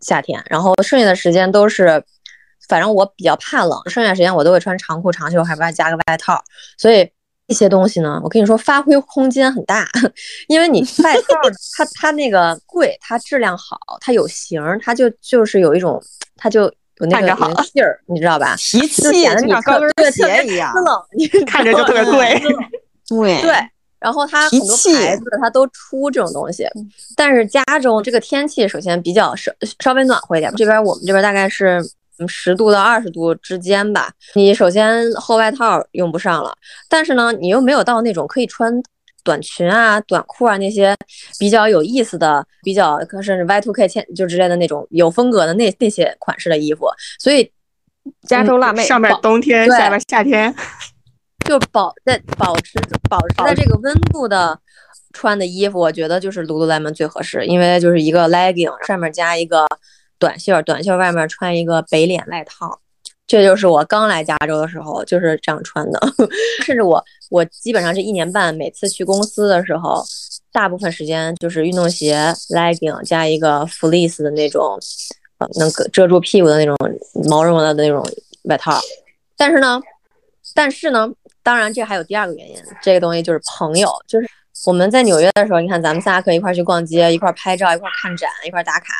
[0.00, 0.42] 夏天。
[0.48, 2.02] 然后剩下的时间都是，
[2.66, 6.42] 反正我比较怕冷，剩下时间我都会穿长裤长袖，还外加个外套。
[6.78, 7.10] 所以。
[7.46, 9.86] 这些东西呢，我跟你说，发挥空间很大，
[10.48, 11.22] 因为你 外套
[11.76, 16.02] 它它那个贵，它质量好，它有型，它就就是有一种，
[16.36, 18.54] 它就有那个有那劲儿，你知道吧？
[18.56, 20.72] 提气，就像高跟鞋一样，
[21.16, 22.40] 你看着就特别贵。
[23.06, 23.52] 对对，
[24.00, 26.66] 然后它很多牌子它都出这种东西，
[27.14, 31.82] 但是加州这个天气首先比较稍稍微暖和一点，这边我们这边大概是。
[32.28, 34.10] 十度到二十度之间吧。
[34.34, 36.54] 你首先厚外套用不上了，
[36.88, 38.72] 但是呢，你又没有到那种可以穿
[39.22, 40.96] 短裙啊、短裤啊那些
[41.38, 46.86] 比较有意思的、比较甚至 Y two K 千就之类的那种有风格的那那些款式的衣服。
[47.18, 47.50] 所以
[48.28, 50.54] 加州辣妹上面冬天，下面夏天，
[51.46, 54.58] 就保在保持保持在这个温度的
[55.12, 59.66] 穿的衣服，我觉得就是 Lululemon 最合适，因为就是一个 legging 上面加一个。
[60.18, 62.80] 短袖，短袖外面穿一个北脸外套，
[63.26, 66.00] 这就是我刚来加州的时候就是这样穿的。
[66.64, 70.04] 甚至我，我基本上这一年半，每次去公司的时候，
[70.52, 72.16] 大部分时间就是运动鞋、
[72.50, 74.78] legging 加一个 fleece 的那种，
[75.38, 76.76] 呃，能遮住屁股的那种
[77.28, 78.06] 毛绒的那种
[78.44, 78.80] 外套。
[79.36, 79.80] 但是呢，
[80.54, 81.10] 但是呢，
[81.42, 84.28] 当然这还有第二个原因，这个东西就是朋友，就是
[84.66, 88.94] 我们在纽约的时候，你看咱们仨可以一块去逛街，一块拍照，一块看展，一块打卡。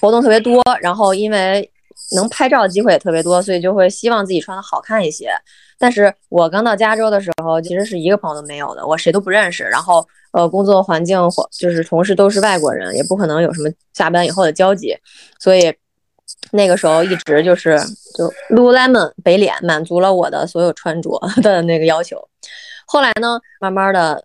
[0.00, 1.70] 活动特别多，然后因为
[2.14, 5.30] 能拍照的机会也特别多，所以就会希望自己穿的好看一些。
[5.78, 9.62] 但是我刚到加州的时候，其实是一个朋友都没有的，我谁都不认识。
[9.64, 14.96] 然后，呃，工作环境或就是同事都是外国人，也不可能有什么下班以后的交集，
[15.38, 15.72] 所以
[16.50, 17.78] 那个时候一直就是
[18.16, 22.16] 就 Lululemon 北脸满足了我的所有穿着的那个要求。
[22.86, 24.24] 后来呢，慢慢的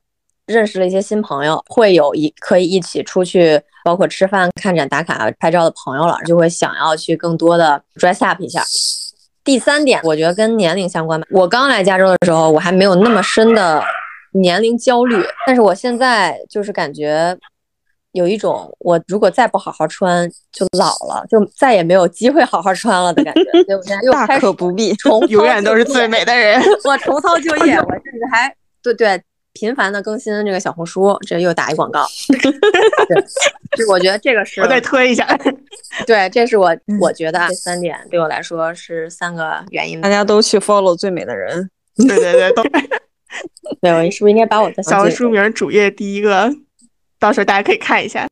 [0.51, 8.63] 认识了一些新朋友，会有一可以一起出去，包括吃饭、看展、打卡、拍照的朋友了，就会想要去更多的 dress up 一下。
[9.43, 11.25] 第三点，我觉得跟年龄相关吧。
[11.31, 13.83] 我刚来加州的时候，我还没有那么深的
[14.33, 17.35] 年龄焦虑，但是我现在就是感觉
[18.11, 23.41] 有一种，我如果再不好好穿，就老了，就再也没有机会好好穿了的感觉。
[23.63, 24.93] 所以我现在又大开始可不必。
[24.95, 26.61] 重永远都是最美的人。
[26.83, 29.19] 我重操旧业，我甚至还对对
[29.53, 32.05] 频繁的更新这个小红书，这又打一广告。
[32.31, 33.21] 对，
[33.77, 35.27] 就我觉得这个是我再推一下，
[36.07, 40.09] 对，这是我 我觉得啊这三点对我来说是三个原因大。
[40.09, 41.69] 家都去 follow 最美的人。
[42.07, 42.63] 对对对，都
[43.81, 46.49] 对，我是不是应该把我的小红书名主页第一个，
[47.19, 48.27] 到时候大家可以看一下。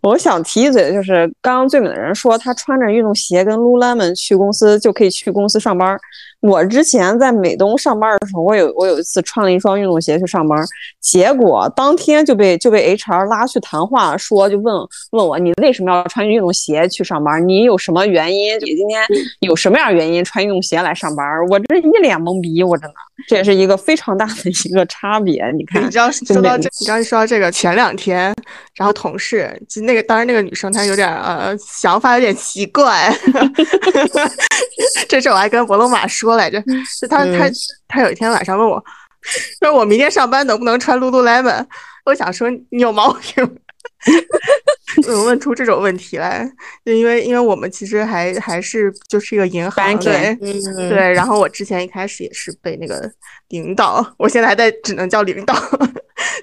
[0.00, 5.98] 我想提一嘴的就是，刚刚最美的人说他穿着运动鞋跟 Lululemon 去公司就可以去公司上班。
[6.46, 10.64] 我之前在美东上班的时候，我有我有一次穿了一双运动鞋去上班，
[11.00, 14.74] 结果当天就被就被 HR 拉去谈话，说就问
[15.10, 17.46] 问我你为什么要穿运动鞋去上班？
[17.46, 18.56] 你有什么原因？
[18.60, 19.02] 你今天
[19.40, 21.26] 有什么样原因穿运动鞋来上班？
[21.48, 22.94] 我这一脸懵逼，我真的，
[23.28, 25.50] 这也是一个非常大的一个差别。
[25.52, 28.34] 你看，你知道说到这，你刚才说到这个，前两天，
[28.74, 33.12] 然后同事就那个，当然那个女生她有点呃想法有点奇怪
[35.08, 36.62] 这事我还跟博罗马说来着，
[37.00, 37.50] 就他他
[37.88, 38.82] 他有一天晚上问我，
[39.60, 41.66] 说我明天上班能不能穿 Lululemon？
[42.04, 43.58] 我想说你有毛病。
[45.02, 46.48] 怎么问出这种问题来？
[46.84, 53.10] 就因为因为我们其实还还是就是一个银行对嗯，对，然后我之前一开始也是被那个
[53.48, 55.54] 领导，我现在还在只能叫领导，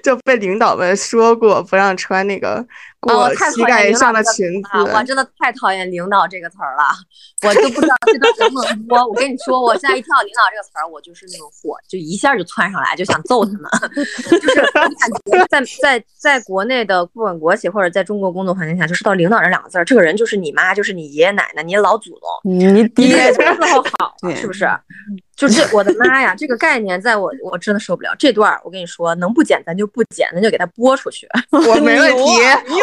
[0.02, 2.64] 就被领导们说过不让穿那个
[3.00, 5.04] 过太膝盖上的这个裙子，我。
[5.04, 6.84] 真的太讨厌“领导”这个词儿了，
[7.46, 9.06] 我就不知道这段能不能播。
[9.06, 13.70] 我跟你说，我现在一听到“领导”这个词儿，我就是那种火，就一下就窜上来，就想揍他们。
[14.40, 22.22] 就是我感觉在在在国内的不管国企或者在中国工作环境下，就是到“领导”这两个字儿，这个人就是你妈，就是你爷爷奶奶，你老祖宗。
[22.44, 24.66] 你你爹得伺候好，对是不是？
[25.36, 28.14] 就这，我的妈呀，这个概念在我我真的受不了。
[28.18, 31.28] 这段儿我跟你说，能不剪咱就不剪，咱就给它播出去。
[31.50, 32.22] 我没问题，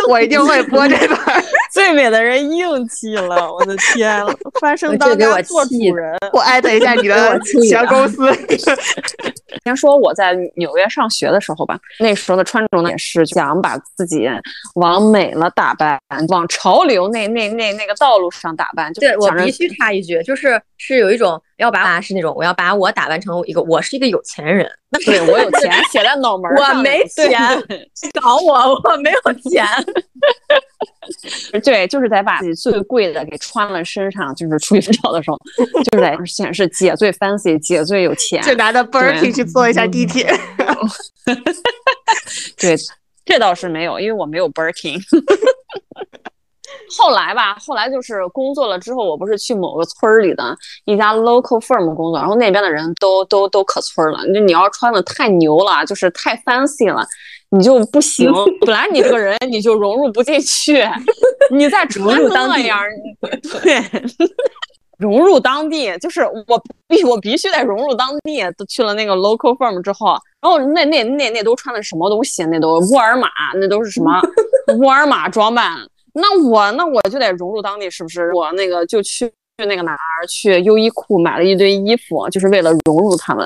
[0.10, 1.20] 我一定会播这段。
[1.72, 4.22] 最美的人硬气了，我的天！
[4.60, 6.18] 翻身当这给我家做主人。
[6.34, 8.30] 我艾特一下你的 气的前公司。
[9.64, 14.28] 先说我在纽约上学的时候吧，那时候的穿着呢也是想把自己
[14.76, 24.68] 往美了打扮，往潮流那那那那个道路上打扮，就对我必须插一句，就是是有一种要把是那种我要把我打扮成一个我是一个有钱人，
[25.06, 27.40] 对我有钱写在脑门儿上我没对钱
[28.20, 29.64] 搞我，我没有钱。
[31.64, 35.38] 对，就是得把自己最贵的给穿了身上，就是出去照的时候，
[35.84, 38.42] 就是得显示姐最 fancy，姐最有钱。
[38.42, 40.34] 就拿着 Birkin 去坐一下地铁。
[42.58, 42.76] 对，
[43.24, 45.00] 这倒是没有，因为我没有 Birkin。
[46.98, 54.20] 后来吧，后来就是工作了之后，我不是去某个村儿里的一家 local firm 工作，然后那边的人都都都可村儿了。
[54.34, 57.06] 就你要穿的太牛了，就是太 fancy 了，
[57.50, 58.32] 你就不行。
[58.66, 60.84] 本来你这个人你就融入不进去，
[61.52, 62.80] 你再穿那样，
[63.62, 63.82] 对。
[65.02, 68.40] 融入当地，就是我必我必须得融入当地。
[68.56, 72.46] 都去了那个 local firm 之后，然后那那那那都穿的什么东西？
[72.46, 74.22] 那都沃尔玛，那都是什么
[74.78, 75.76] 沃尔玛装扮？
[76.14, 78.32] 那我那我就得融入当地，是不是？
[78.34, 83.46] 我那个就去去那个哪儿去优衣库买了一堆衣服，就是为了融入他们。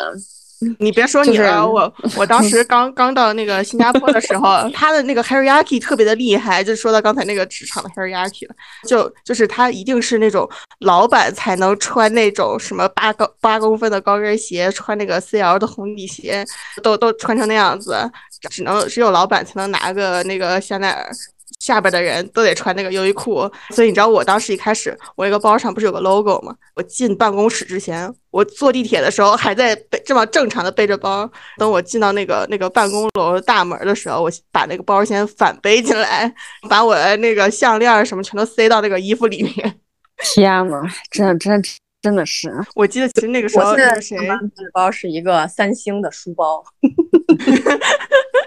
[0.80, 8.56] 你别说你了，我我当时刚刚到那个新加坡的时候， 他的那个 hierarchy 特别的厉害，就说到刚才那个职场的 hierarchy 了，
[8.88, 10.50] 就就是他一定是那种
[10.80, 16.44] 老板才能穿那种什么八高八公分的高跟鞋，穿那个 CL 的红底鞋，
[16.82, 18.10] 都都穿成那样子，
[18.50, 21.12] 只能只有老板才能拿个那个香奈儿。
[21.60, 26.56] 下边的人都得穿那个优衣库，所以你知道我当时一开始，我那个包上不是有个 logo 吗？
[26.76, 36.34] 我进办公室之前，我坐地铁的时候还在背这么正常的背着包，等我进到那个那个办公楼大门的时候，我把那个包先反背进来，
[36.70, 39.80] 把我的那个项链什么全都塞到那个衣服里面。
[40.18, 40.82] 天呐，
[41.12, 41.62] 真真
[42.02, 46.64] 真的是，我记得其实那个时候我现在那个谁包是一个三星的书包，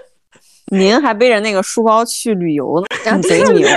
[0.71, 3.67] 您还背着那个书包去旅游呢， 贼牛，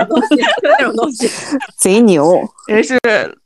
[0.78, 1.28] 这种东西
[1.78, 2.42] 贼牛。
[2.66, 2.98] 人是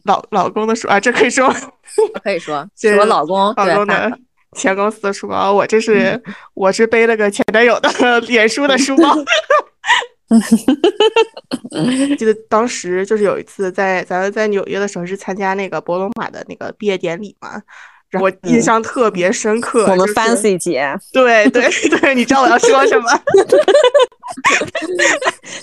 [0.04, 1.52] 老老公的书啊，这可以说
[2.22, 4.18] 可以说这是我老公老公的
[4.56, 6.20] 前公司的书包，我这是
[6.54, 9.14] 我是背了个前男友的脸书的书包。
[12.18, 17.62] 记得当时就是有一次在咱们在纽约的时候是参加那个博罗马的那个毕业典礼嘛，
[18.16, 19.82] 然后我印象特别深刻。
[19.82, 21.68] 我们就是 fancy 姐对对
[22.00, 23.08] 对，你知道我要说什么？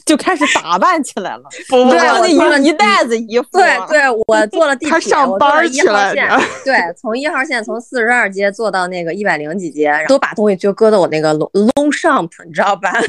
[0.06, 12.92] 就开始打扮起来了，不不对那一一袋子衣服，对对，我坐了地铁，他上我班一号线去了，对，从一号线从四十二街坐到那个一百零几街，然后都把东西就搁到我那个 long Longchamp，你知道吧？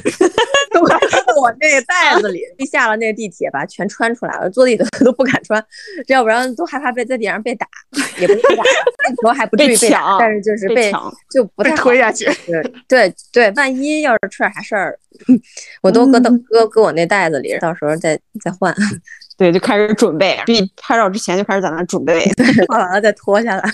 [1.41, 2.43] 我那个袋子里。
[2.59, 5.65] 一下了那个地铁吧，全穿出来了，坐地铁都不敢穿，
[6.07, 7.67] 这要不然都害怕被在地上被打，
[8.19, 8.63] 也不是被打，
[9.03, 10.93] 那时候还不至于被打抢，但是就是被被
[11.31, 12.27] 就不太好推下去。
[12.47, 14.99] 对对对，万一要是出点啥事儿，
[15.83, 18.75] 我都搁到搁搁我那袋子里，到时候再再换，
[19.37, 22.25] 对，就开始准备，比拍照之前就开始在那准备。
[22.69, 23.65] 换完了再脱下来。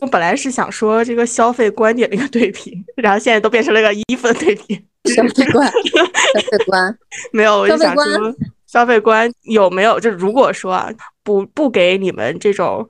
[0.00, 4.82] 我本来是想说这个消费观点的一个对比，然后现在都变成了一个衣服的对比。
[5.04, 6.98] 消费观，消费观，
[7.32, 8.34] 没有，我就想消费观说，
[8.66, 9.98] 消费观有没有？
[9.98, 10.90] 就如果说啊，
[11.22, 12.88] 不不给你们这种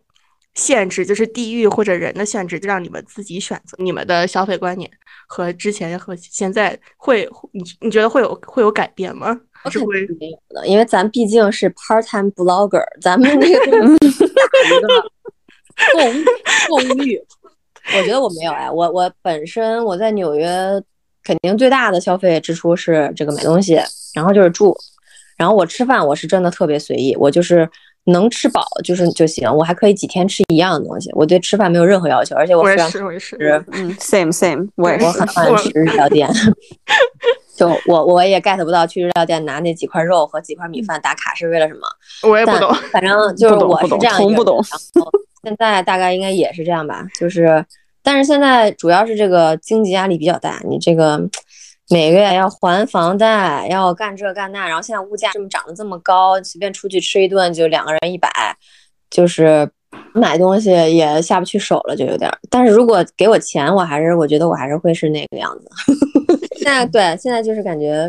[0.55, 4.91] 限制，就是地域或者人的限制，就让你们自己选择你们的消费观念
[5.27, 9.39] 和之前和现在会，你你觉得会有会有改变吗？
[9.63, 13.71] 我肯是会定没有的，因为咱毕竟是 part time blogger，咱们那个
[16.73, 20.49] 我觉得我没有哎，我我本身我在纽约
[21.23, 23.79] 肯定最大的消费支出是这个买东西，
[24.15, 24.75] 然后就是住，
[25.37, 27.69] 然后我吃饭我是真的特别随意，我就是
[28.11, 32.91] 能吃饱就是就行，我还可以几天吃一样的东西，我对吃饭没有任何要求，而且我非常。
[32.91, 33.01] 吃。
[33.73, 35.13] 嗯，same same，我也是我。
[35.13, 36.29] 很爱吃日料店，
[37.57, 41.81] 就我我也 get 不到去日料店拿那几块肉和几块米饭打卡是为了什么。
[42.29, 42.73] 我也不懂。
[42.93, 44.57] 反正就是我是这样一个人从不懂
[44.95, 45.11] 然后
[45.43, 47.65] 现在大概应该也是这样吧，就是，
[48.03, 51.21] 但是现在主要是这个经济压力比较大，你这个
[51.93, 58.31] 每个月要还房贷，要干这干那，然后现在物价这么涨得这么高，随便出去吃一顿就两个人一百，
[59.11, 59.69] 就是
[60.15, 62.31] 买东西也下不去手了，就有点。
[62.49, 65.69] 但是如果给我钱，我还是我觉得我还是会是那个样子。
[66.57, 68.09] 现在对，现在就是感觉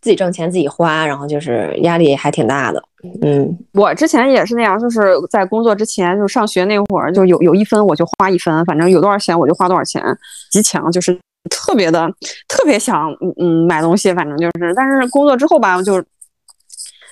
[0.00, 2.82] 自己挣钱自己花，然后就是压力还挺大的。
[3.20, 10.02] 嗯，我之前也是那样，就是在工作之前，就是上学那会儿，就有有一分我就花一分，反正有多少钱我就花多少钱，
[10.50, 12.08] 极强，就是特别的
[12.48, 16.02] 特别想嗯嗯买东西，反正就是，但是工作之后吧，就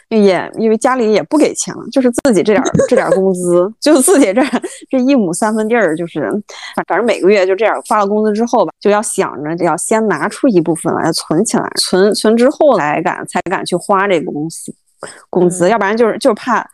[0.08, 4.42] 也因为家里也不给钱了，就是自己这点儿这点儿工资，就自己这
[4.90, 6.30] 这一亩三分地儿，就是
[6.76, 14.74] 反反正每个月就这样发了工资之后吧，就要想着就要先拿出一部分来存起来，存存之后来敢才敢去花这个公司
[15.30, 16.64] 工资，要不然就是就是怕。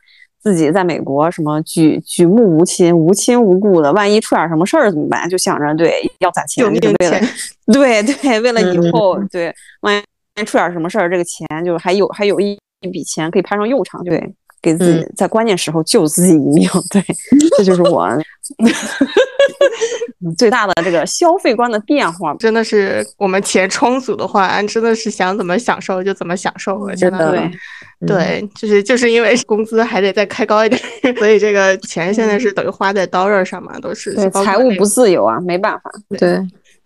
[0.41, 5.29] 自己在美国什么举举目无亲、无亲无故的，万一出点什么事儿怎么办？
[5.29, 7.21] 就想着对要攒钱，就是为了
[7.67, 10.03] 对对，为了以后、嗯对万
[10.41, 14.19] 一出点什么事儿，这个钱就还有还有一一笔钱可以派上用场，对，
[14.63, 17.03] 给自己嗯在关键时候救自己一命， 对，
[17.57, 18.07] 这就是我
[20.37, 22.35] 最大的这个消费观的变化。
[22.39, 27.51] 真的是我们钱充足的话，真的是想怎么享受就怎么享受了，真真的的。
[28.07, 30.81] 对对，就是就是因为工资还得再开高一点，
[31.19, 35.91] 所以这个钱现在是等于花在刀刃上嘛，都是财务不自由啊，没办法。
[36.19, 36.41] 对，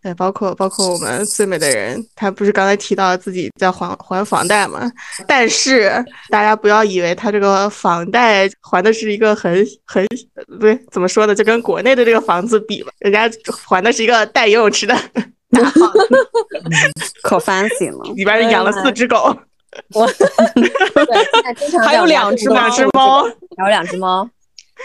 [0.05, 4.93] 对，包括包括我们最美的人，他不是刚才提到自己在还还房贷嘛？
[5.27, 5.91] 但是
[6.29, 10.07] 大家不要以为他这个房贷还的是一个很很
[10.47, 11.35] 不对，怎么说呢？
[11.35, 13.31] 就跟国内的这个房子比吧，人家
[13.67, 14.95] 还的是一个带游泳池的
[15.51, 15.99] 大房子，
[17.23, 18.15] 可 fancy 了。
[18.15, 19.35] 里边养了四只狗，
[19.95, 20.07] 我
[21.83, 23.23] 还有两只这么多两只猫。
[23.57, 24.29] 还有两只猫。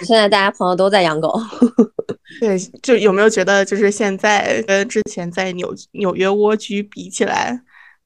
[0.05, 1.37] 现在大家朋友都在养狗，
[2.39, 7.61] 对，就有没有觉得就是现在跟之前在纽纽约蜗居比起来，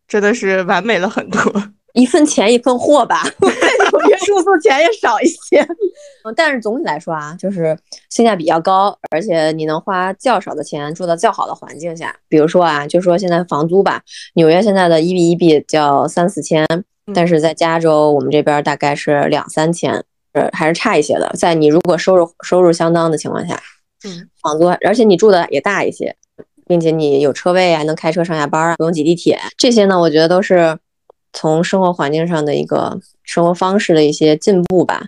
[0.08, 1.42] 真的是完美了很多？
[1.94, 5.62] 一份钱一份货吧，纽约住宿钱也少一些。
[6.26, 7.78] 嗯，但是总体来说啊，就是
[8.10, 12.16] 性价比要高，而且你能花较少的钱住到较好的环境下。
[12.28, 14.02] 比如说啊，就说现在房租吧，
[14.34, 16.66] 纽约现在的一比一比叫三四千，
[17.14, 21.30] 但是在加州我们这边大概是两三千，呃，还是差一些的。
[21.38, 23.62] 在你如果收入收入相当的情况下，
[24.04, 26.16] 嗯，房租，而且你住的也大一些，
[26.68, 30.78] 并且你有车位还，能开车上下班啊，不用挤地铁，这些呢，我觉得都是
[31.32, 35.04] 从生活环境上的一个生活方式的一些进步吧。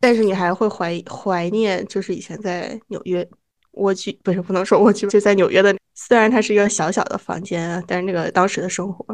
[0.00, 3.26] 但是你还会怀怀念，就是以前在纽约
[3.72, 9.04] 蜗居，不是不能说蜗居，就在纽约的，虽然它是一个小小的房间，但是那个当时的生活，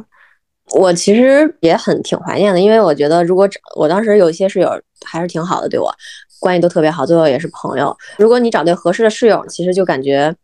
[0.75, 4.71] 我其实也很挺怀念的，因为我觉得如果我当时有一些室友
[5.05, 5.91] 还是挺好的，对我
[6.41, 7.97] 关系都特别好，最后也是朋友。
[8.19, 10.35] 如果你找对合适的室友，其实就感觉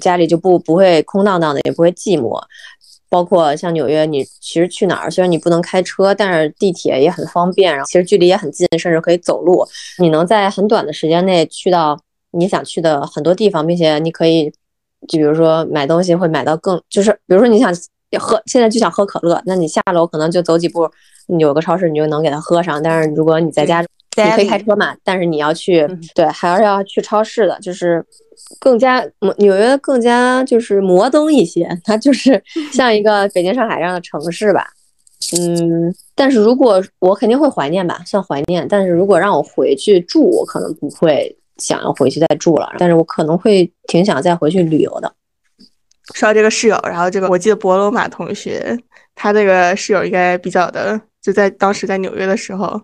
[0.00, 2.40] 家里就不不会空荡荡的，也不会寂寞。
[3.08, 9.66] 包括像纽约，你其实去哪儿，虽然你不能开车，但是地铁也很方便，然后其实距离也很近，甚至可以走路。
[9.98, 11.98] 你能在很短的时间内去到
[12.30, 14.48] 你想去的很多地方，并且你可以，
[15.08, 17.74] 就比如说买东西会买到更，就是比如说你想
[18.16, 20.88] 喝，现在就想喝可乐，那你下楼可能就走几步，
[21.26, 22.80] 你有个超市你就能给它喝上。
[22.80, 23.84] 但是如果你在家，
[24.24, 28.04] 你可以开车嘛，但是你要去，对，还是要去超市的，就是。
[28.58, 29.06] 更加
[29.36, 32.42] 纽约更加就是摩登一些，它就是
[32.72, 34.66] 像一个北京、上海这样的城市吧。
[35.38, 38.66] 嗯，但是如果我肯定会怀念吧，算怀念。
[38.66, 42.72] 但是如果让我回去住，我可能不会想要回去再住了。
[42.78, 45.12] 但是我可能会挺想再回去旅游的。
[46.14, 48.76] 说到这个室友，然后这个我记得博罗马同学，
[49.14, 52.80] 他这个室友应该比较的，就在当时在纽约的时候。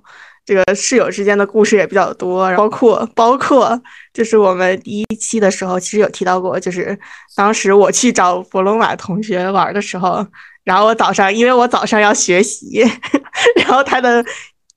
[0.47, 3.79] 这个室友之间的故事也比较多，包括包括
[4.15, 6.97] 就是我们第一期的时候，其实有提到过，就是
[7.35, 10.25] 当时我去找博罗马同学玩的时候，
[10.63, 12.81] 然后我早上因为我早上要学习，
[13.59, 14.25] 然后他的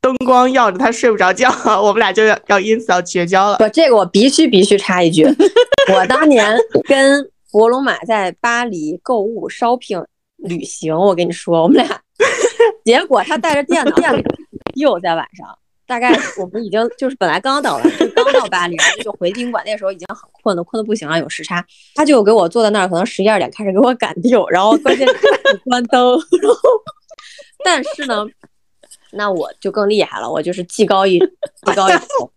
[0.02, 3.58] 灯光耀着，他睡不着觉， 我们俩就要要因此要绝交了。
[3.58, 5.24] 不，这个我必须必须插一句，
[5.94, 6.58] 我当年
[6.88, 10.04] 跟博龙马在巴黎购物 shopping
[10.38, 12.02] 旅行，我跟你说，我们俩
[12.84, 13.96] 结果他带着电脑。
[14.80, 19.64] 又在晚上，大概我们已经就是本来刚到了，就刚到巴黎，然后就回宾馆。
[19.66, 21.66] 那时候已经很困了，困的不行了，有时差。
[21.96, 25.08] 他就给我坐在那儿，可能十一二点开始给我赶丢，然后关键
[25.66, 26.12] 关灯。
[26.42, 26.60] 然后，
[27.64, 28.26] 但是呢，
[29.12, 32.32] 那我就更厉害了，我就是技高一技高一筹。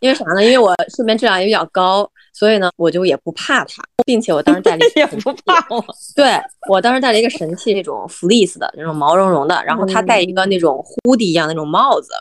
[0.00, 0.44] 因为啥呢？
[0.44, 5.84] 因为我睡眠质量也比较高，所以呢，我就也不怕它，并且我当时带了一 也不怕我。
[6.14, 6.38] 对
[6.68, 12.12] 我当时带了一个神器，那种 fleece 的那种毛茸茸的，然后他戴一个那种 hoodie 一样那种帽子，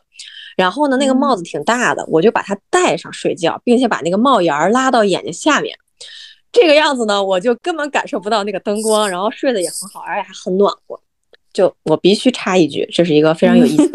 [0.55, 5.75] 然后呢，那个帽子挺大的，我就把它戴上睡觉，并且把那个帽檐儿拉到眼睛下面，
[6.51, 10.99] 这个样子呢，我就根本感受不到那个灯光，然后睡得也很好，而且还很暖和。
[11.53, 13.89] 就我必须插一句，这是一个非常有意思。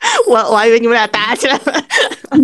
[0.26, 1.84] 我我还以为你们俩打起来了。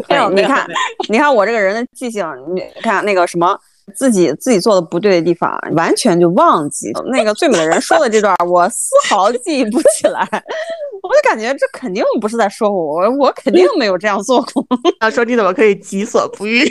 [0.08, 0.66] 没有，你看，
[1.08, 2.24] 你看我这个人的记性，
[2.54, 3.58] 你看那个什么，
[3.94, 6.90] 自己自己做的不对的地方，完全就忘记。
[7.12, 10.20] 那个最美的人说的这段，我丝毫记忆不起来。
[11.02, 14.66] 我就感觉这肯定不是在说我，我肯定没有这样做过。
[14.98, 16.68] 他说你怎么可以己所不欲？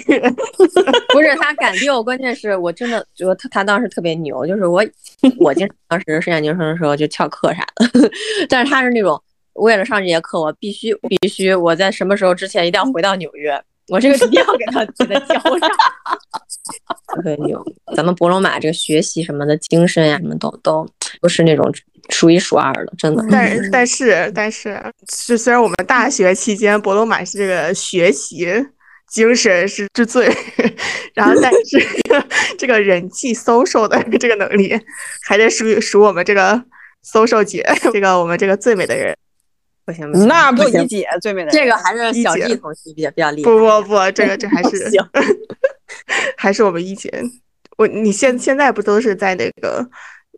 [1.13, 4.83] 不是他敢丢，关键是我真的，就他他当时特别牛，就是我
[5.39, 8.11] 我经常当时实验精生的时候就翘课啥的，
[8.49, 9.21] 但是他是那种。
[9.55, 13.57] 为了上这节课，我必须必须我在什么时候之前一定要回到纽约，
[13.87, 15.69] 我这个一定要给他给他交上。
[17.13, 17.63] 特别牛，
[17.95, 20.87] 咱们博罗马这个学习什么的精神呀，什么都都
[21.21, 21.71] 都是那种
[22.09, 23.25] 数一数二的，真的。
[23.31, 28.47] 但但是但是，是虽然我们大学期间博罗马是这个学习
[29.09, 30.27] 精神是之最，
[31.13, 31.79] 然后但是
[32.57, 34.77] 这个人际 social 的这个能力，
[35.27, 36.61] 还得数数我们这个
[37.03, 37.63] social 姐，
[37.93, 39.15] 这个我们这个最美的人。
[39.85, 43.51] 不行不行，那不一姐最美的这个还是小弟同学比较比较厉害。
[43.51, 44.89] 不不不，这个这还 是
[46.37, 47.11] 还是我们一姐。
[47.77, 49.85] 我你现现在不都是在那个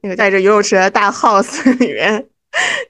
[0.01, 2.25] 那个在这游泳池的大 house 里面，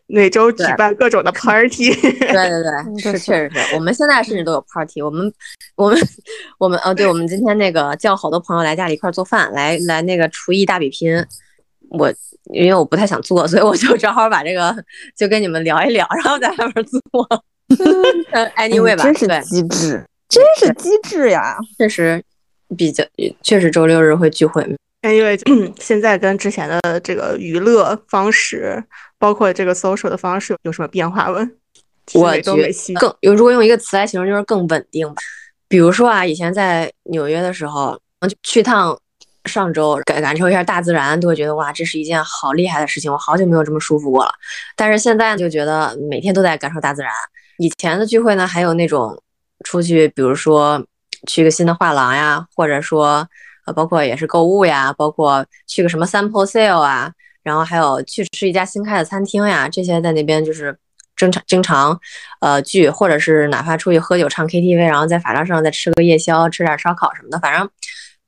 [0.07, 1.93] 每周举办各种的 party。
[1.93, 5.01] 对对对， 是确实是我们现在甚至都有 party。
[5.01, 5.31] 我们
[5.75, 5.99] 我们
[6.57, 11.25] 我们哦，对，我们今天那个叫好多朋友来家里一块做饭，来来那个厨艺大比拼。
[11.89, 12.13] 我。
[12.53, 14.73] 因为我不太想做，所以我就正好把这个
[15.17, 17.43] 就跟你们聊一聊，然后在外面做。
[18.55, 21.57] Anyway 吧，真是机智，真是机智呀！
[21.77, 22.23] 确实
[22.75, 23.03] 比较，
[23.41, 24.63] 确实周六日会聚会。
[25.03, 25.39] Anyway，
[25.79, 28.83] 现在跟之前的这个娱乐方式，
[29.19, 31.47] 包括这个 social 的方式有什么变化吗？
[32.13, 35.15] 我觉得更有，如果用一个词来形容，就是更稳定吧。
[35.67, 37.99] 比如说啊，以前在纽约的时候，
[38.43, 38.97] 去趟。
[39.45, 43.09] 上周感感受一下大自然，都会觉得哇，这是一件好厉害的事情。
[43.09, 44.31] 我好久没有这么舒服过了。
[44.75, 47.09] 但是现在就觉得每天都在感受大自然。
[47.57, 49.17] 以前的聚会呢，还有那种
[49.63, 50.85] 出去，比如说
[51.25, 53.27] 去个新的画廊呀，或者说
[53.65, 57.11] 呃，包括也是购物呀，包括去个什么 sample sale 啊，
[57.43, 60.77] 然后还有去吃一家新开的餐厅呀，这些在那边就是
[61.15, 61.99] 经常经常
[62.41, 67.69] 呃聚，或者是哪怕出去喝酒唱 KTV，然后在法拉盛再吃个夜宵，吃点烧烤什么的，反正。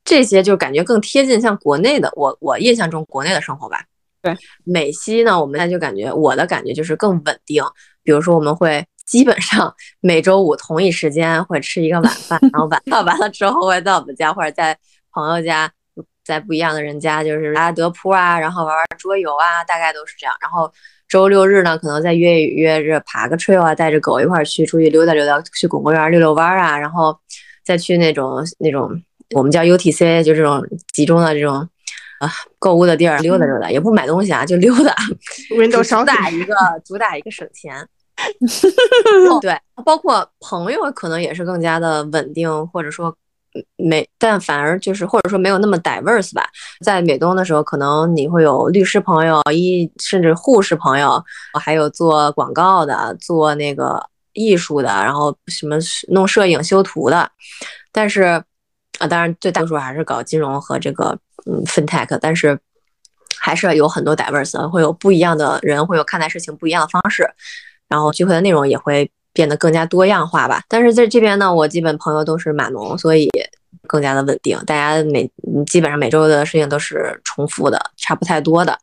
[0.05, 3.83] 这些就感觉更贴近像国内的，我我印象中国内的生活吧。
[4.23, 7.63] 对，美西呢，我们现在就感觉我的感觉就是更稳定。
[8.01, 14.77] 比如说，我们会基本上每周五同一时间会吃一个晚饭，然后晚饭完了之后会在我们家或者在
[15.11, 15.67] 朋友家，
[16.23, 20.35] 在不一样的人家，就是拉德扑啊，然后玩玩桌游啊，大概都是这样。
[20.39, 20.71] 然后
[21.07, 27.17] 周六日呢，可能再约约着爬个 trail 啊，带着狗一块儿去出去溜达溜达，去拱公园溜溜弯儿啊，然后
[27.65, 28.91] 再去那种那种
[29.31, 31.67] 我们叫 UTC，就这种集中的这种
[32.19, 32.29] 啊
[32.59, 34.95] 购物的地儿溜达溜达，也不买东西啊，就溜达。
[35.81, 36.53] 主打一个
[36.85, 37.87] 主打一个省钱。
[39.41, 43.15] 对，包括朋友可能也是更加的稳定，或者说
[43.77, 46.47] 没，但反而就是或者说没有那么 diverse 吧。
[46.83, 51.23] 在美东的时候，可能你会有律师朋友，医甚至护士朋友，
[51.59, 54.03] 还有做广告的，做那个
[54.33, 55.77] 艺术的，然后什么
[56.09, 57.29] 弄摄影、修图的。
[57.91, 58.43] 但是
[58.99, 62.59] 啊，当然最大多数还是搞金融和这个嗯 fintech，但是。
[63.41, 67.25] 还是有很多 diverse，会有不一样的人，会有看待事情不一样的方式，
[67.89, 70.63] 然后聚会的内容也会变得更加多样化吧。
[70.69, 73.29] 但是在这边呢，我基本朋友都是码农，所以
[73.87, 75.29] 更加的稳定，大家每
[75.65, 78.77] 基本上每周的事情都是重复的，差不太多的。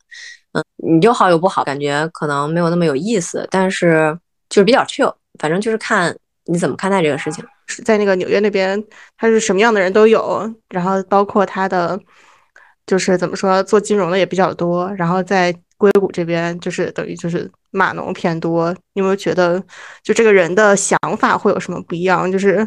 [0.53, 4.19] 嗯，你有好有不好，感觉可能没有那么有意思，但是
[4.51, 7.45] 就是比较 chill，反正就是看你怎么看待这个事情。
[7.85, 8.83] 在那个纽约那边，
[9.17, 11.99] 他是什么样的人都有，然后包括他的。
[12.87, 18.73] 就是怎么说，做金融的也比较多，然后在硅谷这边，就是等于就是码农偏多。
[18.95, 19.63] 你有没有觉得，
[20.03, 22.31] 就这个人的想法会有什么不一样？
[22.31, 22.67] 就是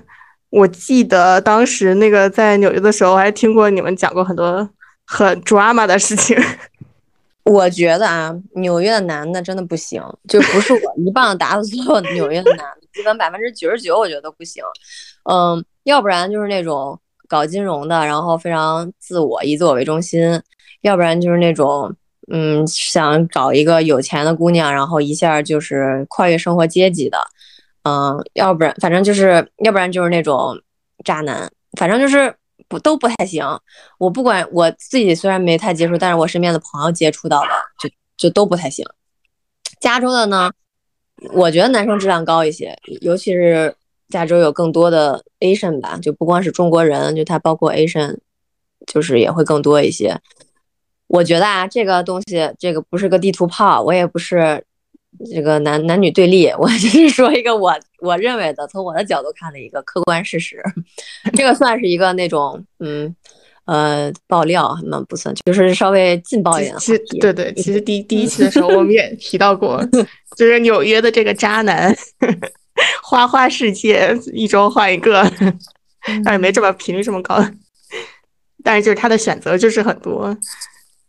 [0.50, 4.70] 我记得当时那个在纽约的时候，我还听过你们讲过很多
[5.06, 6.38] 很 drama 的事情。
[7.44, 14.64] 我觉得啊，纽约的男的真的不行，就不是我一棒打死所有纽约的男的，基本百分之九十九我觉得不行。
[15.24, 17.00] 嗯，要不然就是那种。
[17.30, 20.36] 搞金融的，然后非常自我，以自我为中心；
[20.82, 21.96] 要不然就是那种，
[22.32, 27.18] 嗯，想找一个有钱的姑娘，然后一下就是跨越生活阶级的，
[27.84, 30.60] 嗯，要不然反正就是，要不然就是那种
[31.04, 32.34] 渣男，反正就是
[32.68, 33.46] 不都不太行。
[33.98, 37.50] 我不管我自己虽然没太接触，但是我身边的朋友接触到的，
[37.80, 38.86] 就就都不太行。
[39.80, 40.52] 加州的呢，
[41.34, 43.76] 我觉得男生质量高一些，尤其是。
[44.12, 48.18] 加州有更多的 Asian 吧，就不光是中国人，就他包括 Asian，
[48.88, 50.20] 就是也会更多一些。
[51.10, 54.64] 我觉得啊，这个东西，这个不是个地图炮，我也不是
[55.30, 60.64] 这个男男女对立， 我就是说一个我我认为的，从我的角度看的一个客观事实。
[61.36, 63.14] 这个算是一个那种，嗯
[63.66, 69.84] 呃，爆料，那不算，就是稍微劲爆一点的其实对对，其实第 第一期的时候我们也提到过，
[70.38, 71.96] 就是纽约的这个渣男。
[73.04, 75.30] 花花世界一周换一个，
[76.24, 77.44] 但是没这么频率这么高。
[78.64, 80.36] 但是就是他的选择就是很多，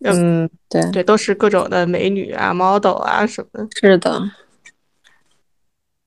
[0.03, 3.68] 嗯，对对，都是各种的美女啊、model 啊什么的。
[3.80, 4.22] 是的。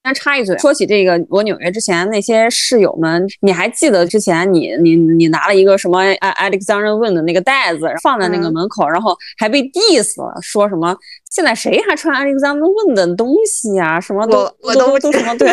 [0.06, 10.94] 先插一嘴，说起这个，我纽约之前那些室友们，你还记得之前你你你拿了一个什么 Alexander Wang 的那个袋子放在那个门口，然后还被 diss 了，说什么
[11.32, 13.98] 现在谁还穿 Alexander Wang 的东西呀？
[13.98, 15.48] 什么都都都什么对。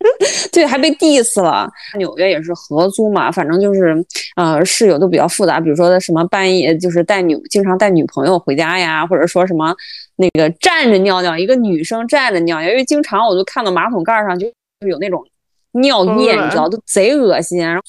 [0.52, 1.68] 对，还被 diss 了。
[1.96, 3.94] 纽约也是合租嘛，反正就是，
[4.36, 5.60] 呃，室友都比较复杂。
[5.60, 9.74] 比如说什么半夜就是带女，经常带女朋友回家呀，或者说什么
[10.16, 14.46] 那个站着尿尿，一个女生站着尿尿，因为经常我就看到马桶盖上就
[14.86, 15.24] 有那种
[15.72, 17.58] 尿液，你知道，都贼恶心。
[17.58, 17.82] 然后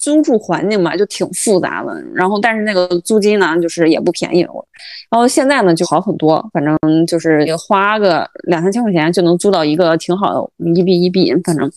[0.00, 1.94] 租住环境嘛，就挺复杂的。
[2.14, 4.44] 然后但是那个租金呢，就是也不便宜。
[4.46, 4.66] 我
[5.10, 6.76] 然后现在呢就好很多，反正
[7.06, 11.70] 就是也花个两三千块钱就能租到一个挺好的一 B 一 B，反正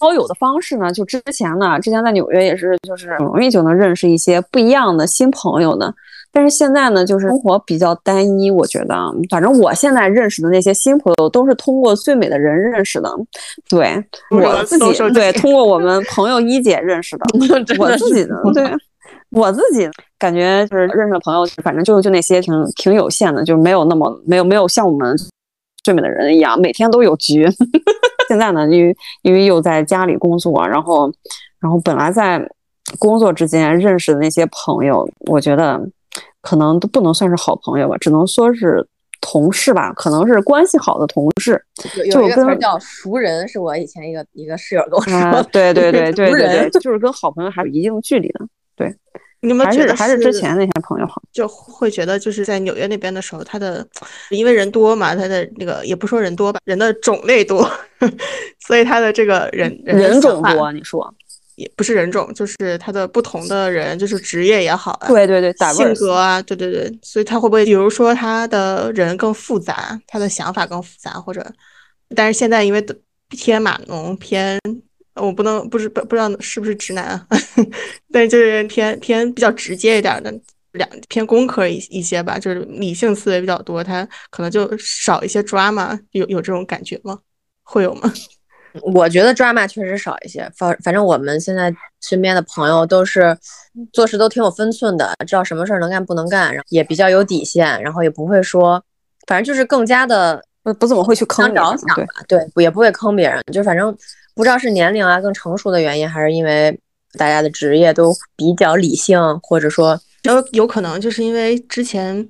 [0.00, 5.92] 交友的方式呢，就之前呢，之前在纽约也是就是很容易就能认识一些不一样的新朋友的。
[6.32, 8.94] 但是现在呢，就是生活比较单一，我觉得，
[9.30, 13.10] 反正我现在认识的那些新朋友都是通过最美的人认识的，
[13.68, 17.24] 对我自己对通过我们朋友一姐认识的，
[17.78, 18.70] 我自己的对。
[19.30, 25.16] 我自己感觉就是认识的朋友，反正就就那些挺挺有限的，就没有那么没有没有像我们
[25.82, 27.44] 最美的人一样每天都有局。
[28.28, 31.10] 现在呢，因为因为又在家里工作，然后
[31.60, 32.40] 然后本来在
[33.00, 35.80] 工作之间认识的那些朋友，我觉得
[36.40, 38.86] 可能都不能算是好朋友吧，只能说是
[39.20, 41.60] 同事吧，可能是关系好的同事。
[42.04, 45.14] 有一个词叫熟人，是我以前一个一个室友跟我说。
[45.14, 48.46] 啊、对对对对对对，就是跟好朋友还有一定距离的。
[48.76, 48.94] 对，
[49.40, 53.86] 你们还是还是之前那些朋友好，就会觉得就是在纽约那边的时候，他的
[54.30, 57.68] 因为人多嘛，他的那个也不说人多吧，人的种类多，
[58.60, 61.12] 所以他的这个人人种多，你说
[61.56, 71.44] 也不是人种，就是他的不同的人，就是职业也好啊，对对对，性格啊，对对对，所以他会不会比如说他的人更复杂，他的想法更复杂，或者
[72.14, 72.84] 但是现在因为
[73.28, 74.58] 偏码农，偏
[75.14, 77.26] 我不能不是不不知道是不是直男啊，
[78.12, 80.32] 但就是偏偏比较直接一点的。
[80.72, 87.18] 两偏工科一一些吧，就是理性思维比较多，他可能就少一些 drama，有有这种感觉吗？
[87.62, 88.12] 会有吗？
[88.82, 93.36] 我觉得 drama 确实少一些，反反正我们现在身边的朋友都是
[93.92, 98.82] 做事都挺有分寸的，知道什么事儿能干不能干，然后也比较有底线，然后也不会说，
[99.26, 103.96] 反正就是更加的不不怎么会去坑着想吧，对，也不会坑别人，就反正
[104.34, 106.78] 不知道是年龄啊更成熟的原因，还是因为
[107.18, 109.98] 大家的职业都比较理性，或者说。
[110.22, 112.28] 有有可能就是因为之前，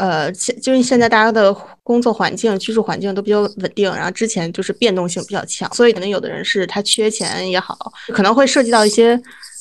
[0.00, 9.14] 呃，现就是现在大家的工作环境、居住环境都比较稳定，然后之前就是变动性比较强，所以可能有的人是他缺钱也好，可能会涉及到一些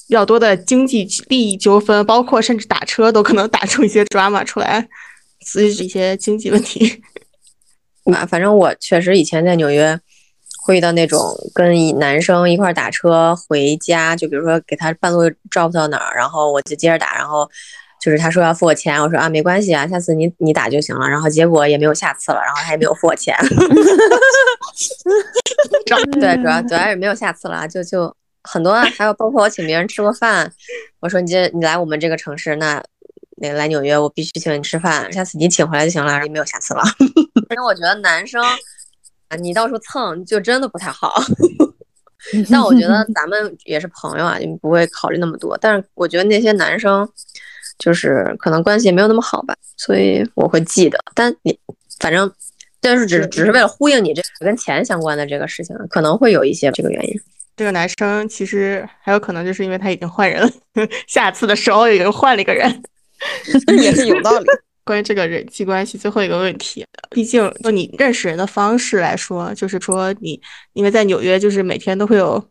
[0.07, 4.87] 比较多的经济利益纠纷，包括甚至打车都可能打出一些 drama 出来，
[5.45, 7.03] 所以一些经济问题。
[8.15, 9.99] 啊，反正我确实以前在纽约
[10.65, 11.19] 会遇到那种
[11.53, 17.49] 跟男生一块打车回家，就比如说给他半路 drop 到哪儿，然后我就接着打，然后。
[17.99, 21.05] 就是他说要付我钱，我说啊没关系啊，下次你你打就行了。
[21.05, 23.35] 然后结果也没有下次了，然后他也没有付我钱。
[26.19, 30.49] 对，主要主要也没有下次了，就就很多，还有包括我请别人吃过饭，
[31.01, 32.81] 我说你这你来我们这个城市，那
[33.41, 36.81] 那来纽约我必须请你吃饭，下次你请回来就行了，也没有下次了。
[37.49, 38.41] 反正我觉得男生
[39.27, 41.21] 啊，你到处蹭就真的不太好。
[42.49, 45.57] 但我觉得咱们也是朋友啊，就不会考虑那么多。
[45.57, 47.05] 但是我觉得那些男生。
[47.79, 50.99] 就是可能关系也没有那么好吧，所以我会记得。
[51.15, 51.57] 但你
[51.99, 52.31] 反正，
[52.79, 57.19] 但是只只是为了呼应你这跟钱相关的这个事情，可能会有一些这个原因。
[57.55, 60.49] 这个男生其实还有可能就是因为他已经换人了，
[61.07, 62.83] 下次的时候已经换了一个人，
[63.81, 64.45] 也是有道理。
[64.85, 70.41] 关于这个人际关系，最后一个问题，毕竟就你认识人的方式来说，就是说你
[70.73, 72.43] 因为在纽约，就是每天都会有。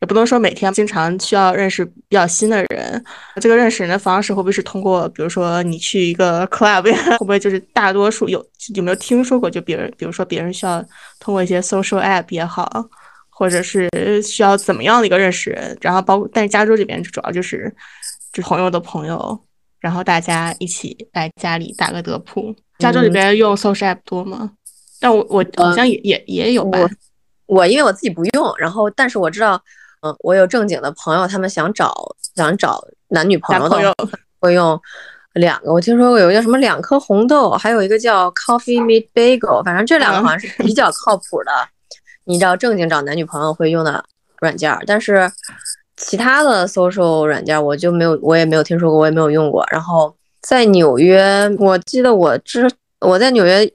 [0.00, 3.04] 也不能说每天经常需要认识比较新的人，
[3.40, 9.50] 这个认识人的方式会不会是通过，比如说你去一个 club，会不会就是大多数有有没有听说过？
[9.50, 10.84] 就别人，比如说别人需要
[11.18, 12.70] 通过一些 social app 也好，
[13.28, 13.88] 或者是
[14.22, 15.76] 需要怎么样的一个认识人？
[15.80, 17.74] 然后包括，但是加州这边主要就是
[18.32, 19.38] 就朋友的朋友，
[19.80, 22.54] 然后大家一起来家里打个德扑。
[22.78, 24.52] 加州这边用 social app 多吗？
[25.00, 26.78] 但我我好像也也也有吧。
[26.80, 26.90] 我
[27.48, 29.60] 因为我自己不用，然后但是我知道，
[30.02, 31.94] 嗯，我有正经的朋友，他们想找
[32.36, 33.94] 想找男女朋友的，
[34.38, 34.78] 会用
[35.32, 35.72] 两个。
[35.72, 41.50] 我听说过有一个叫什么两颗红豆，还有一个叫 Coffee Meet Bagel，反正这两个好像是比较靠谱的。
[42.24, 44.04] 你知道正经找男女朋友会用的
[44.40, 45.30] 软件，但是
[45.96, 49.64] 其他的 social 软件我就没有，我也没有听说过，我也没有用过。
[49.70, 52.70] 然后在纽约，我记得我之
[53.00, 53.72] 我在纽约。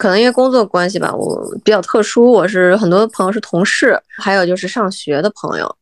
[0.00, 5.76] 可能因为工作关系吧，我比较特殊，我是很多朋友是同事，还有就是上学的朋友。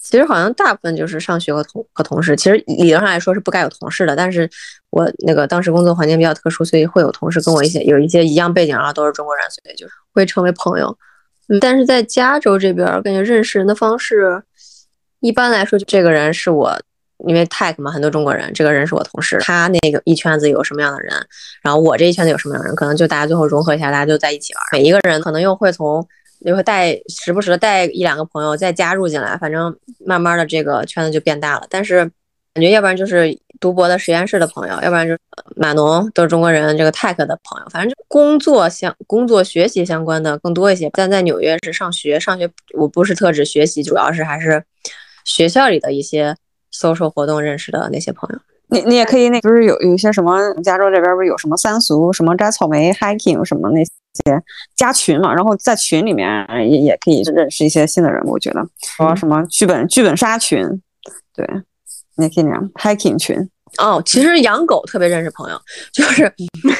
[0.00, 2.36] 其实好像大部分就是上学和同和同事。
[2.36, 4.48] 其实理论上来说是不该有同事的，但是
[4.90, 10.96] 我那个当时工作环境比较特殊，所以会有同事跟我一些有一些一样背景，啊都是中国人，所以就会成为朋友。
[11.48, 14.40] 嗯，但是在加州这边，感觉认识人的方式，
[15.18, 16.78] 一般来说就这个人是我。
[17.26, 21.14] 因为 tech 嘛，很多中国人，这个人是我同事，他那个一圈子有什么样的人，
[21.62, 24.62] 然后我这一圈子有什么样的人，可能就大家最后融合一下，大家就在一起玩。
[24.72, 26.06] 每一个人可能又会从，
[26.40, 31.66] 又会带时不时的带一两个朋友再加入进来，反正慢慢的这个圈子就变大了。
[31.70, 31.98] 但是
[32.52, 35.18] 感觉要不然就是读博的实验室的朋友，要不然就是
[35.56, 40.90] 码农都是中国人，这个 tech 的朋友，反正就工作相工作学习相关的更多一些。
[40.92, 44.62] 但在纽约是上学，上学我不是特指学习，主要是还是
[45.24, 46.36] 学校里的一些。
[46.74, 54.42] Social 活动认识的那些朋友，你你也可以那不是有有一些什么加州这边不是有什么三俗什么摘草莓 hiking 什么那些
[54.74, 56.28] 加群嘛，然后在群里面
[56.68, 60.66] 也也可以认识一些新的人，我觉得说什么剧本剧本杀群，
[61.34, 61.46] 对，
[62.16, 63.36] 你可以那样 hiking 群
[63.78, 64.02] 哦。
[64.04, 65.60] 其实养狗特别认识朋友，
[65.92, 66.32] 就是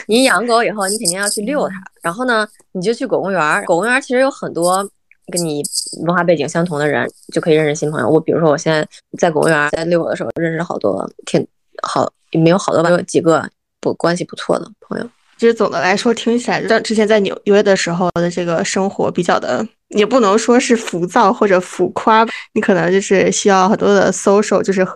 [0.06, 4.88] 你养狗以后，你肯定要去遛它，然后呢，你就去狗公园，狗公园其实有很多。
[5.32, 5.62] 跟你
[6.06, 8.08] 文化背景相同的人就可以认识新朋友。
[8.08, 8.86] 我比如说，我现在
[9.18, 11.46] 在公园在遛狗的时候，认识好多挺
[11.82, 13.48] 好，没有好多吧，有几个
[13.80, 15.08] 不关系不错的朋友。
[15.36, 24.86] 其实总的来说，听起来像之前在纽约的时候的这个生活比较的，也不能说是浮躁或者浮夸，你可能就是需要很多的 social，就是。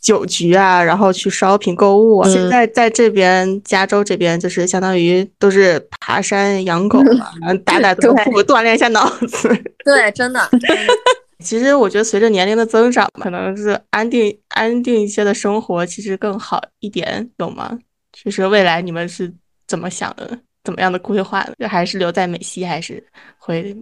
[0.00, 2.28] 酒局啊，然后去 shopping 购物啊。
[2.28, 6.98] 现在在这边加州这边，就是相当于都是爬山、养狗
[7.42, 9.48] 啊，打打德扑，锻炼一下脑子。
[9.84, 10.48] 对，真的。
[11.44, 17.78] 其实我觉得随着年龄的增长，可能是安定、安定一些的生活其实更好一点，懂吗？
[18.12, 19.32] 就是未来你们是
[19.66, 20.38] 怎么想的？
[20.64, 21.46] 怎么样的规划？
[21.68, 23.02] 还是留在美西，还是
[23.38, 23.74] 会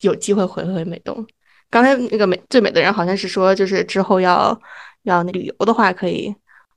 [0.00, 1.24] 有机会回回美东？
[1.70, 4.60] 刚才那个美最美的人好像是说，就是之后要
[5.02, 6.34] 要那旅游的话，可以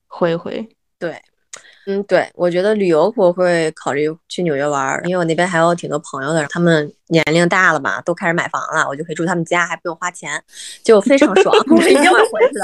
[0.08, 0.68] 回一回。
[0.98, 1.22] 对，
[1.88, 10.42] 嗯，对，我觉得旅游我会考虑去纽约玩，因为我那边还有挺多朋友的，他们年龄大了嘛，都开始买房了，我就可以住他们家，还不用花钱，
[10.84, 11.56] 就非常爽。
[11.70, 12.62] 我一定会回去的。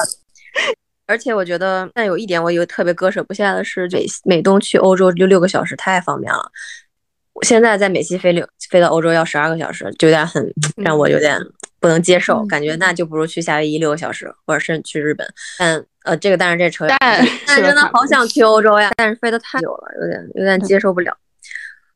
[1.08, 6.52] 而且我觉得，但有一点我有特别割舍不下的是，美美东去欧洲就六个小时太方便了。
[7.34, 11.38] 我现在在美西飞六飞到欧洲要十二个小时，就有点很让我有点
[11.82, 15.28] 不能接受，感觉那就不如去夏威夷六个小时，或者是去日本。
[15.58, 16.98] 但呃，这个但是这扯远，
[17.48, 21.18] 但真的好想去欧洲呀，但是飞得太久了，有点有点接受不了。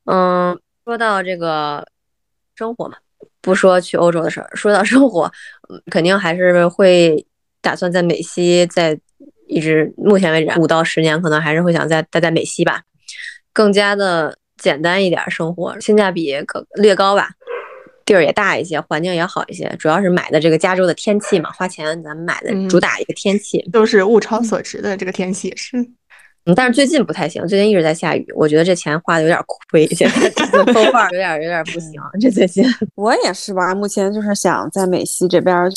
[0.05, 1.87] 嗯，说到这个
[2.55, 2.97] 生活嘛，
[3.41, 5.31] 不说去欧洲的事儿，说到生活，
[5.91, 7.25] 肯定还是会
[7.61, 8.99] 打算在美西，在
[9.47, 12.81] 一直目前为止五到十年，可能还是会想再待在美西吧，
[13.53, 14.37] 更加的。
[14.57, 17.29] 简单一点生活，性价比可略高吧，
[18.05, 25.77] 地儿也大一些，环境也好一些，主要是买的这个加州的天气嘛，花钱咱们买的主打一个天气，都是物超所值的这个天气是。
[26.45, 29.39] 嗯，但是最近不太行，最近一直在下雨，我觉得这钱花的有点
[29.69, 32.63] 亏，现在头发有点有点不行，这最近。
[32.93, 35.69] 我也是吧，目前就是想在美西这边。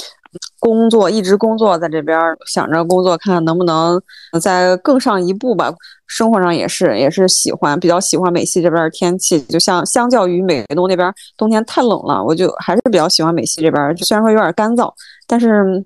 [0.58, 4.00] 工作一直工作在这边，想着工作看看能不能
[4.40, 5.72] 再更上一步吧。
[6.06, 13.96] 生活上也是，也是喜欢比较喜欢美西这边的天气，就像相较于美东那边冬天太冷了，我就还是比较喜欢美西这边。
[13.98, 14.92] 虽然说有点干燥，
[15.26, 15.84] 但是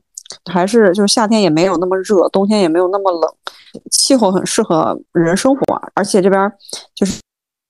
[0.51, 3.31] 还是就是夏天也没有那么热，冬天也没有那么冷，
[3.91, 6.53] 气候很适合人生活，而且这边
[6.95, 7.21] 就是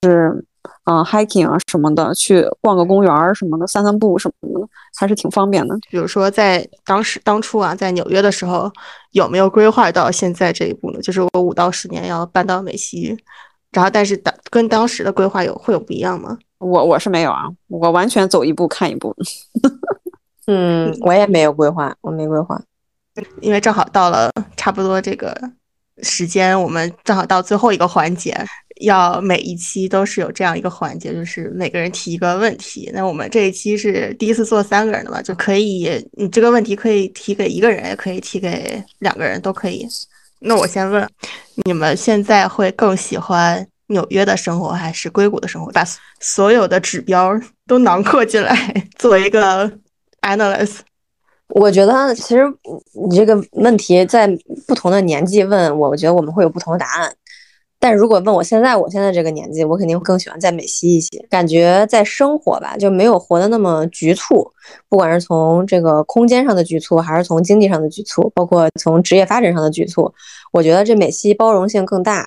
[0.03, 0.45] 是。
[0.85, 4.69] 啊，hiking 啊什么的，去逛个公园儿什么的，散散步什么的，
[4.99, 5.77] 还是挺方便的。
[5.89, 8.69] 比如说，在当时当初啊，在纽约的时候，
[9.13, 11.01] 有没有规划到现在这一步呢？
[11.01, 13.17] 就是我五到十年要搬到美西，
[13.71, 16.37] 然后但是当跟当时的规划有会有不一样吗？
[16.59, 19.15] 我我是没有啊，我完全走一步看一步。
[20.49, 22.61] 嗯，我也没有规划，我没规划，
[23.41, 25.33] 因为正好到了差不多这个
[26.03, 28.37] 时间，我们正好到最后一个环节。
[28.83, 32.91] 要每一期都是有这样一个环节，就是每个人提一个问题。
[32.95, 39.87] 那我们这一期是第一次做三个人的嘛，就可以，你这个问题可以提给一个人，也可以提给两个人，都可以。
[40.41, 41.09] 那我先问，
[41.65, 45.71] 你们现在会更喜欢纽约的生活还是硅谷的生活？
[45.73, 45.85] 把
[46.21, 47.33] 所有的指标
[47.67, 49.71] 都囊括进来，作为一个
[50.23, 50.79] analyst。
[51.55, 52.43] 我觉得其实
[53.09, 54.27] 你这个问题在
[54.67, 57.15] 不同的年纪问我，我觉得我们会有不同的答案。
[57.83, 64.49] 但如果问我现在，我现在这个年纪，我肯定更喜欢在美西一些，感觉在生活吧就没有活得那么局促，
[64.89, 70.09] 不管是从这个空间上的局促，还是从经济上的局促，包括从职业发展上的局促，
[70.53, 72.25] 我觉得这美西包容性更大，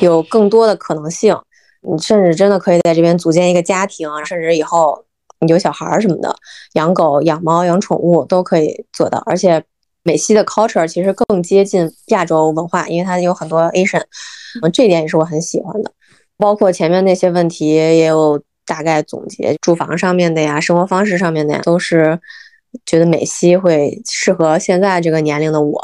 [0.00, 1.36] 有更多的可能性，
[1.82, 5.04] 你甚至真的可以在这边组建一个家庭，甚至以后
[5.46, 6.34] 有小孩儿什么的，
[6.72, 9.62] 养狗、养猫、养宠物都可以做到，而且。
[10.04, 14.02] 美西的 culture 其实更接近亚洲文化，因为它有很多 Asian，
[14.62, 15.90] 嗯，这点也是我很喜欢的。
[16.36, 22.20] 包括前面那些问题也有大概总结，住房上面的呀，生活方式上面的呀，都是
[22.84, 25.82] 觉得美西会适合现在这个年龄的我。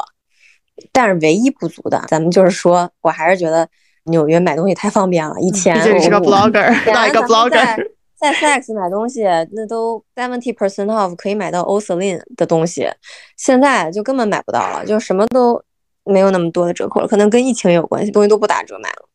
[0.91, 3.67] 但是唯一不足的，咱们就是说我还是觉得
[4.05, 5.35] 纽约买东西太方便了。
[5.39, 7.87] 以前我是个 blogger，当一个 blogger。
[8.21, 12.87] 在 Sex 买东西，那都 seventy percent off 可以买到 Ocean 的东西，
[13.35, 15.59] 现在就根本买不到了，就什么都
[16.03, 19.09] 没有那么多的折扣了，可能跟疫情有关系，东西都不打折卖了，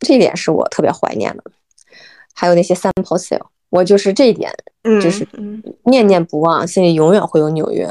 [0.00, 1.44] 这一点是我特别怀念的。
[2.34, 4.52] 还有那些 sample sale，我就是这一点，
[5.00, 5.24] 就是
[5.84, 7.88] 念念不忘，心里永远会有纽约。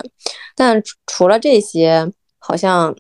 [0.58, 2.94] 但除了这些，好像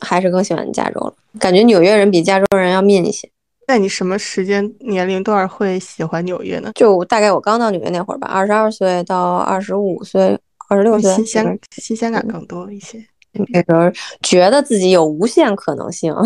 [0.00, 3.30] 还是更喜欢加州了，感觉纽约人比加州人要 mean 一些。
[3.66, 6.70] 在你什么时间年龄段会喜欢纽约呢？
[6.74, 10.38] 就大概我刚到纽约那会儿吧，二十二岁到二十五岁、
[10.68, 13.04] 二十六岁，新鲜新鲜感更多一些。
[13.48, 13.90] 那时候
[14.22, 16.14] 觉得自己有无限可能性。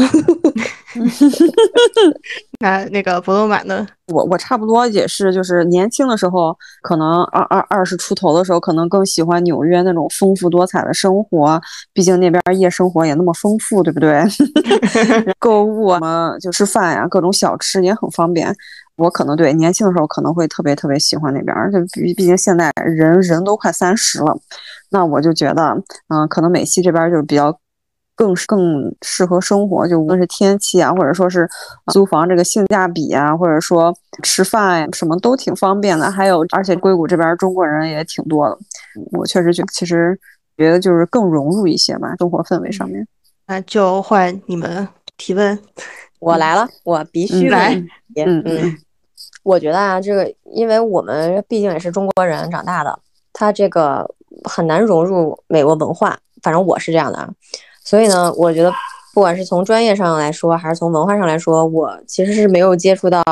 [2.60, 3.86] 那那个博罗马呢？
[4.08, 11.60] 我我差不多也是，就是年轻的时候，可能二二二十出头的时候，可能更喜欢纽约那种丰富多彩的生活。
[11.92, 14.22] 毕竟那边夜生活也那么丰富，对不对？
[15.38, 18.54] 购物什么就吃饭呀，各种小吃也很方便。
[19.00, 24.38] 我可能对年轻的时候可能会特别特别喜欢那边，而且毕毕竟现在人人都快三十了，
[24.90, 27.58] 那我就觉得，嗯，可能美西这边就是比较
[28.14, 31.48] 更更适合生活，就无论是天气啊，或者说是
[31.90, 36.10] 租房这个性价比啊，或者说吃饭呀，什么都挺方便的。
[36.10, 38.58] 还有，而且硅谷这边中国人也挺多的，
[39.12, 40.18] 我确实觉其实
[40.58, 43.06] 觉得就是更融入一些吧，生活氛围上面。
[43.46, 44.86] 那就换你们
[45.16, 45.58] 提问，
[46.18, 47.72] 我来了，我必须来，
[48.16, 48.76] 嗯嗯。
[49.42, 52.98] 我觉得啊，这个因为我们毕竟也是中国人长大的，
[53.32, 54.06] 他这个
[54.44, 57.28] 很难融入美国文化，反正我是这样的啊。
[57.82, 58.70] 所以呢，我觉得
[59.14, 63.22] 不管是从专业上来说，还是从文化上来说，我其实是没有接触到，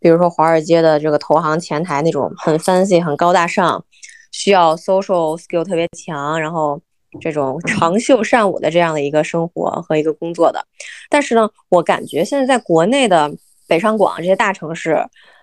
[0.00, 3.84] 比如说华尔街的这个投行前台那种很 fancy、很高大上，
[4.30, 6.80] 需要 social skill 特别强，然后
[7.20, 10.64] 这种长袖善舞的这样的一个生活和一个工作的。
[11.10, 13.30] 但是呢，我感觉现在在国内的
[13.68, 14.98] 北上广这些大城市。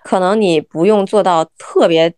[0.10, 2.12] 可能你不用做到特别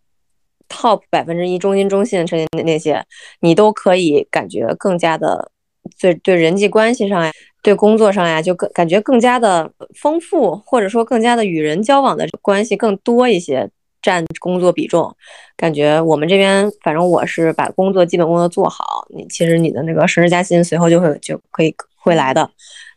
[0.66, 3.04] top 百分之一中心中心的那那些，
[3.40, 5.50] 你都可以感觉更加的
[6.00, 7.30] 对对人际关系上呀，
[7.62, 13.68] 对工作上呀，就更感觉更加的丰富，或者说更加的与人交往的关系更多一些，
[14.00, 15.14] 占工作比重。
[15.54, 22.48] 感觉我们这边，反正我是把工作基本工作做好，你其实你的那个升职加薪随后就会就可以会来的。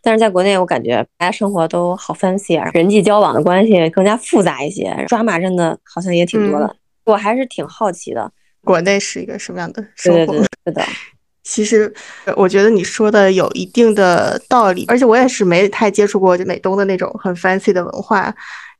[0.06, 6.76] 但是在国内，我感觉大家生活都好 fancy 啊，人际交往的关系更加复杂一些，抓马真的好像也挺多的。
[7.06, 8.32] 我还是挺好奇的，
[8.64, 10.36] 国内是一个什么样的生活？
[10.36, 10.86] 是的，
[11.44, 11.92] 其实
[12.36, 18.32] 我觉得你说的有一定的道理，而且我也是没太接触过美东的那种很 fancy 的文化。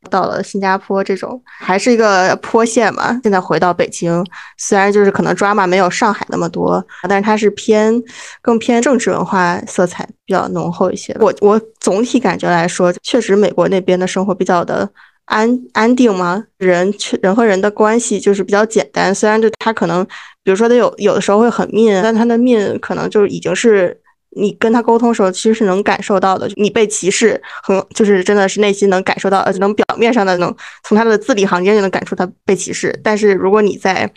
[0.10, 4.26] 到了新加坡这种还是一个坡县嘛，现在回到北京，
[4.58, 7.94] 虽然就是可能 drama 没有上海那么多，但是它是偏
[8.42, 11.16] 更偏政治文化色彩比较浓厚一些。
[11.20, 14.90] 我我总体感觉来说，确实美国那边的生活比较的
[15.26, 19.14] 安安定嘛，人人和人的关系就是比较简单。
[19.14, 20.06] 虽然就他可能，
[20.44, 24.00] 比如说他有有的时候会很 mean，但他的 mean 可能就已经是。
[24.36, 26.50] 你跟他沟通的时候，其实是能感受到的。
[26.56, 32.98] 你被歧视，和就是真的是内心能感受到，呃，能表面上的能从他的字里行间就能感受他被歧视。
[33.02, 34.12] 但是如果你在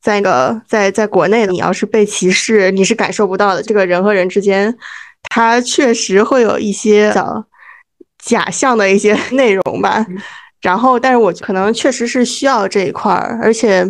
[0.00, 3.62] 在那个在在国内，你要是被歧视，你是感受不到的。
[3.62, 4.74] 这个人和人之间，
[5.30, 7.44] 他确实会有一些假
[8.18, 10.06] 假象的一些 内容吧。
[10.62, 13.84] 然后，但是我可能确实是需要这一块儿，而且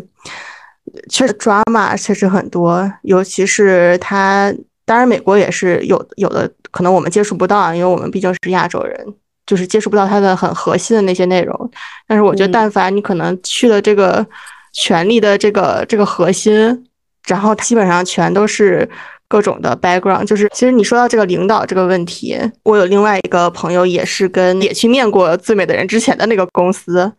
[1.08, 4.52] 确实 drama 确实很多，尤其是他。
[4.84, 9.14] 当然，美国也是有有的，可能我们接触不到啊，因为我们毕竟是亚洲人，
[9.46, 11.70] 就是接触不到它的很核心的那些内容。
[12.08, 14.26] 但是我觉得，但凡你可能去了这个
[14.72, 16.84] 权力的这个这个核心，
[17.28, 18.88] 然后基本上全都是
[19.28, 20.24] 各种的 background。
[20.24, 27.10] 就是其实你说到这个领导这个问题，我有另外一个朋友也是跟也去面过最美的人之前的那个公司，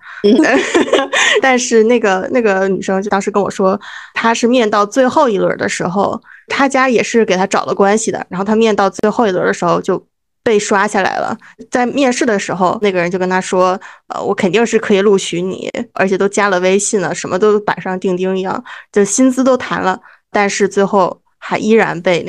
[1.41, 3.80] 但是那个那个女生就当时跟我说，
[4.14, 6.22] 她是面到最后一轮的时候。
[6.48, 10.06] 他家也是给他找了关系的，然后他面到最后一轮的时候就
[10.44, 11.38] 被刷下来了。
[11.72, 13.80] 在面试的时候，那个人就跟他说
[14.14, 19.98] ：“呃，我肯定是可以录取你，而且都加了微信了，什么都板上钉钉一样，就薪资都谈了。
[20.32, 22.28] 但是最后还依然被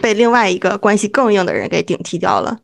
[0.00, 2.56] 被另外一个关系更硬的人给顶替掉了。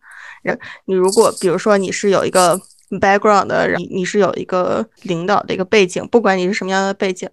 [0.84, 2.60] 你如果比如说你是有一个
[3.00, 7.28] background 的，你你是有一个领导的一个背景，不管你是什么样的背景，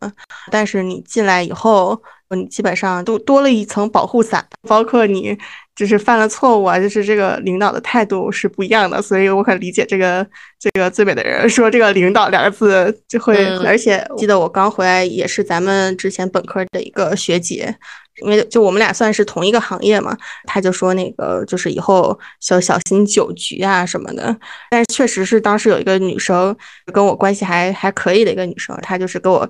[0.50, 2.02] 但是你进来以后。”
[2.36, 5.38] 你基本上都多了一层保护伞，包括你
[5.76, 10.26] 就是犯了错误啊，就是这个领导的态度是不一样的，所以我很理解这个
[10.60, 17.74] 这个最美的人说这个领导两个字就会，而且记得我刚回来也是咱们之前本科的一个学姐，
[18.22, 20.16] 因为就我们俩算是同一个行业嘛，
[20.46, 24.38] 他就说那个就是以后小小心酒局啊什么的，
[24.70, 26.56] 但是确实是当时有一个女生
[26.94, 29.50] 跟我关系还还可以的一个女生，她就是给我。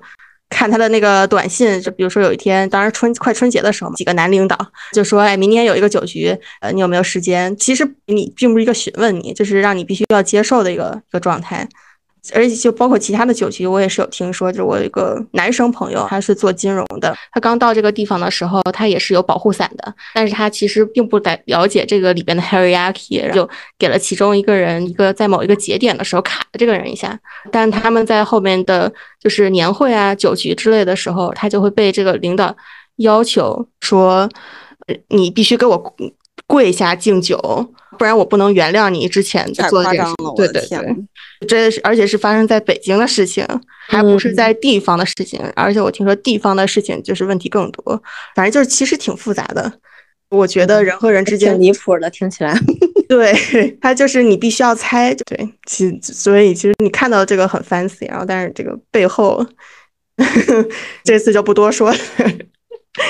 [0.50, 4.58] 看他的那个短信，就比如说有一天，当时春快春节的时候，几个男领导
[4.92, 11.66] 就说：“哎，明天有一个酒局，呃，你有没有时间？”其实你并不是一个询问你，就是让你必须要接受的一个一个状态。
[12.34, 14.52] 而且就包括其他的酒局，我也是有听说。
[14.52, 17.16] 就我有一个男生朋友，他是做金融的。
[17.32, 23.48] 他刚到这个地方的时候，他也是有保护伞的，但是他其实并不在了解这个里边的 hierarchy，就
[23.78, 27.18] 给了其中一个人一个在某一个节点的时候卡了这个人一下。
[27.50, 32.54] 但他们在后面的就是年会啊、酒局之类的时候，他就会被这个领导
[32.96, 34.28] 要求说，
[35.08, 35.96] 你必须给我
[36.46, 37.74] 跪下敬酒。
[37.98, 40.14] 不然我不能原谅你之前做的这事。
[40.34, 43.46] 对对对，这是而且是发生在北京的事情，
[43.88, 45.38] 还不是在地方的事情。
[45.54, 48.02] 而且我听说地方的事情就是问题更多。
[48.34, 49.70] 反正就是其实挺复杂的。
[50.30, 52.56] 我觉得人和人之间离谱的，听起来。
[53.08, 53.34] 对
[53.82, 55.12] 他就是你必须要猜。
[55.26, 59.44] 对，其所以其实你看到这个很 fancy，然后但是这个背后，
[61.04, 61.92] 这次就不多说。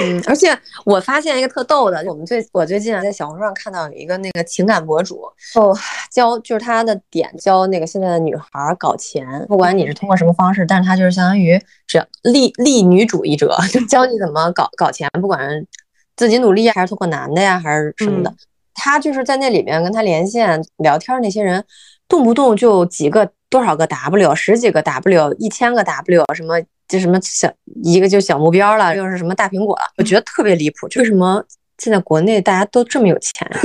[0.02, 0.48] 嗯，而且
[0.84, 5.22] 我发现一个特逗的，我们最我最近啊在小红书上看到有一个那个情感博主
[5.54, 5.74] 哦，
[6.12, 15.66] 教就是他的点教那个现在的女孩搞钱，不管你是通过什么方式，但是他就是相当于只要利利女主义者， 就教你怎么搞搞钱，不管
[16.14, 18.34] 自己努力还是通过男的呀还是什么的，
[18.74, 21.64] 他就是在那里面跟他连线聊天那些人，
[22.06, 26.60] 动不动就几个多少个 W，十几个 W，一千个 W，什么
[26.90, 27.50] 就什么小
[27.82, 30.88] 一个就小目标了，又是什么大苹果了，我觉得特别离谱。
[30.96, 31.42] 为什么
[31.78, 33.48] 现在国内大家都这么有钱？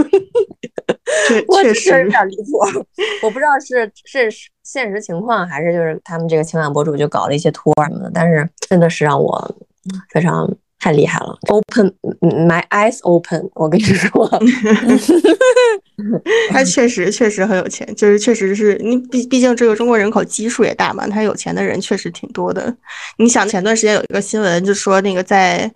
[1.27, 2.85] 确确实有点离谱。
[3.23, 4.29] 我不知道是是
[4.63, 9.55] 现实情况，还是就是他们这个情感博主就搞了一些托什么的，但是真的是让我
[10.11, 10.47] 非常。
[10.85, 14.29] 太厉害了，open my eyes open，我跟你说，
[16.51, 22.71] 他确实确实很有钱，就是确实是你毕毕竟这个中国人口基数也大嘛，他有钱的人确实挺多的。
[23.17, 25.73] 你想前段时间有一个新闻，就说那个在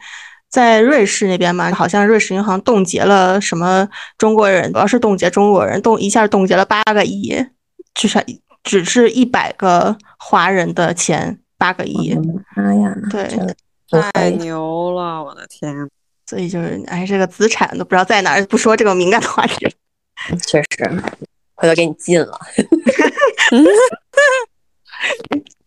[0.48, 7.36] 在瑞士那边嘛，好像瑞士银行冻结了什么中国人，主要是冻结中国人，冻一下冻结了八个亿，
[7.96, 8.22] 至少
[8.64, 12.16] 只是一百个华人的钱，八个亿。
[12.56, 13.28] 妈呀，对。
[14.14, 15.74] 太牛了，我的天！
[16.26, 19.68] 所以就是，哎，这个资产都不知道在哪儿，不说这个敏感的话题。
[20.46, 21.04] 确实，
[21.56, 22.40] 回头给你禁了。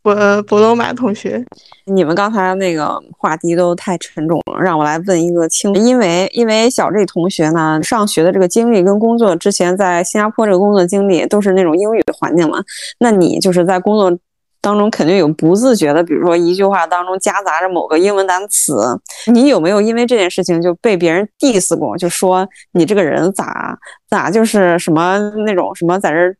[0.04, 1.44] 我博罗马同学，
[1.86, 5.74] 你们刚才那个话题都太沉重了，让我来问一个轻。
[5.74, 12.62] 因为因为小 J 同学呢，上学的这个经历跟工作之前在新加坡这个工作经历都是那种英语环境嘛，
[12.98, 14.16] 那你就是在工作。
[14.62, 21.98] 当中肯定有不自觉的，比如说一句话当中夹杂着某个英文单词，你有没有因为这件事情就被别人 diss 过？
[21.98, 23.76] 就说你这个人咋
[24.08, 26.34] 咋就是什么那种什么在这。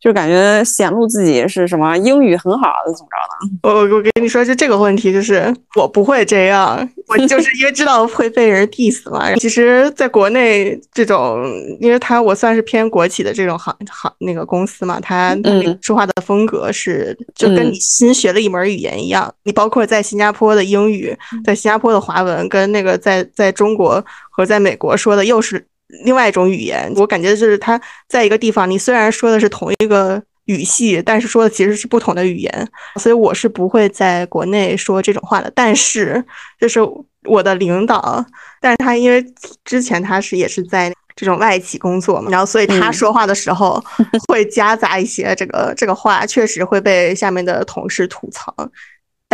[0.00, 3.68] 就感觉显露自己是什么英语很好的怎么着的？
[3.68, 6.76] 我我跟你说，就这个问题，就是我不会这样，
[7.08, 9.34] 我就是因为知道会被人 diss 嘛。
[9.36, 11.42] 其实，在国内这种，
[11.80, 15.36] 因为他我算是偏国企的这种行行那个公司嘛，他
[15.80, 19.32] 说话的风格是就跟你新学的一门语言一样。
[19.44, 25.66] 你包括在新加坡的英语，在新加坡的华文，跟那个在在中国和在美国说的又是。
[26.04, 32.68] 另外一种语言，我感觉就是他在一个地方，你虽然说的是同一个语系，但是说的其实是不同的语言，
[33.00, 35.50] 所以我是不会在国内说这种话的。
[35.54, 36.24] 但是
[36.60, 36.80] 就是
[37.24, 38.24] 我的领导，
[38.60, 39.24] 但是他因为
[39.64, 43.82] 之前他是也是在这种外企工作嘛，然后所以他说话的时候
[44.28, 48.52] 会夹杂一些这个这个话，确实会被下面的同事吐槽。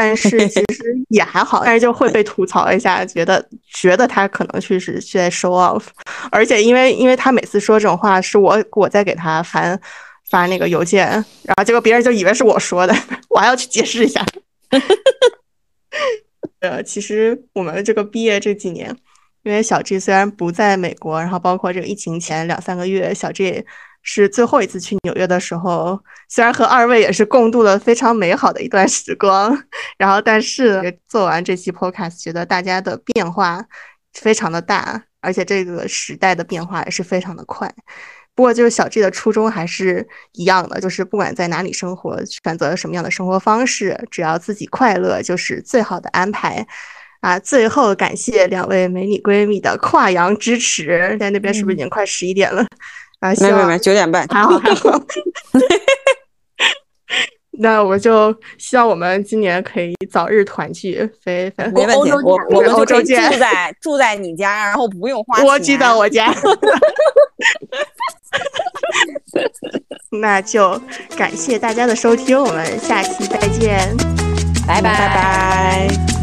[0.02, 5.82] 但是 其实也还好，但是就会被吐槽一下，觉得觉得他可能确实是在 show off，
[6.30, 9.78] 而且因为因为他每次说这种话是我我在给他发
[10.30, 11.06] 发那个邮件，
[11.42, 12.96] 然后结果别人就以为是我说的，
[13.28, 14.24] 我还要去解释一下。
[16.60, 18.96] 呃，其实我们这个毕业这几年，
[19.42, 23.66] 因为小 G 虽然不在美国，然后包括这个疫情前两三个月，小 G。
[24.02, 25.98] 是最后一次去纽约的时候，
[26.28, 29.56] 虽然和二位也是共度了非常美好的一段时光，
[29.98, 33.64] 然后但是做完这期 podcast，觉得大家的变化
[34.14, 37.72] 非常的大，而且这个时代的变化也是非常的快。
[38.34, 46.66] 不过就是小 G 的初衷还是一样的，就是不管在哪里生活，选择什么样的生活方式，只要自己快乐就是最好的安排。
[47.20, 52.64] 啊，最后感谢两位美女闺蜜的跨洋支持，在那边是不是已经快十一点了？
[53.20, 55.00] 啊，没没没，九点半，还好还好。
[57.62, 61.66] 那我就希望我们今年可以早日团聚，飞飞。
[61.72, 65.44] 没问题，我我们就住在住在你家，然后不用花钱。
[65.46, 66.34] 蜗居在我家。
[70.10, 70.80] 那就
[71.18, 73.94] 感谢大家的收听，我们下期再见，
[74.66, 76.19] 拜拜拜拜。